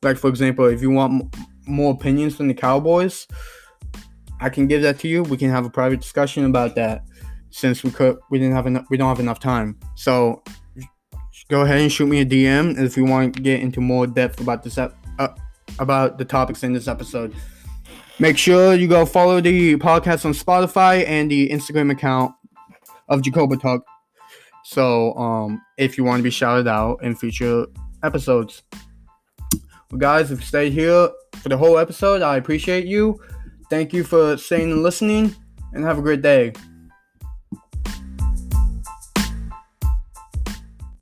Like, 0.00 0.16
for 0.16 0.28
example, 0.28 0.64
if 0.64 0.80
you 0.80 0.88
want 0.88 1.24
m- 1.24 1.46
more 1.66 1.92
opinions 1.92 2.36
from 2.36 2.48
the 2.48 2.54
Cowboys, 2.54 3.26
I 4.40 4.48
can 4.48 4.66
give 4.68 4.80
that 4.80 4.98
to 5.00 5.08
you. 5.08 5.22
We 5.22 5.36
can 5.36 5.50
have 5.50 5.66
a 5.66 5.70
private 5.70 6.00
discussion 6.00 6.46
about 6.46 6.74
that 6.76 7.04
since 7.50 7.84
we 7.84 7.90
could 7.90 8.16
we 8.30 8.38
didn't 8.38 8.54
have 8.54 8.66
enough 8.66 8.86
we 8.88 8.96
don't 8.96 9.10
have 9.10 9.20
enough 9.20 9.40
time. 9.40 9.78
So 9.96 10.42
go 11.50 11.60
ahead 11.60 11.82
and 11.82 11.92
shoot 11.92 12.06
me 12.06 12.22
a 12.22 12.24
DM 12.24 12.78
if 12.78 12.96
you 12.96 13.04
want 13.04 13.34
to 13.34 13.42
get 13.42 13.60
into 13.60 13.82
more 13.82 14.06
depth 14.06 14.40
about 14.40 14.62
this 14.62 14.78
ep- 14.78 14.92
uh, 14.92 15.01
about 15.78 16.18
the 16.18 16.24
topics 16.24 16.62
in 16.62 16.72
this 16.72 16.88
episode. 16.88 17.34
Make 18.18 18.38
sure 18.38 18.74
you 18.74 18.88
go 18.88 19.06
follow 19.06 19.40
the 19.40 19.76
podcast 19.76 20.24
on 20.24 20.32
Spotify 20.32 21.06
and 21.06 21.30
the 21.30 21.48
Instagram 21.48 21.90
account 21.90 22.32
of 23.08 23.22
Jacobo 23.22 23.56
Talk 23.56 23.82
so, 24.62 25.14
um, 25.16 25.60
if 25.76 25.98
you 25.98 26.04
want 26.04 26.20
to 26.20 26.22
be 26.22 26.30
shouted 26.30 26.68
out 26.68 27.02
in 27.02 27.16
future 27.16 27.66
episodes, 28.02 28.62
well, 29.90 29.98
guys, 29.98 30.30
if 30.30 30.40
you 30.40 30.46
stayed 30.46 30.72
here 30.72 31.10
for 31.36 31.48
the 31.48 31.56
whole 31.56 31.78
episode, 31.78 32.22
I 32.22 32.36
appreciate 32.36 32.86
you. 32.86 33.20
Thank 33.68 33.92
you 33.92 34.04
for 34.04 34.36
staying 34.36 34.70
and 34.70 34.82
listening, 34.82 35.34
and 35.72 35.84
have 35.84 35.98
a 35.98 36.02
great 36.02 36.22
day. 36.22 36.52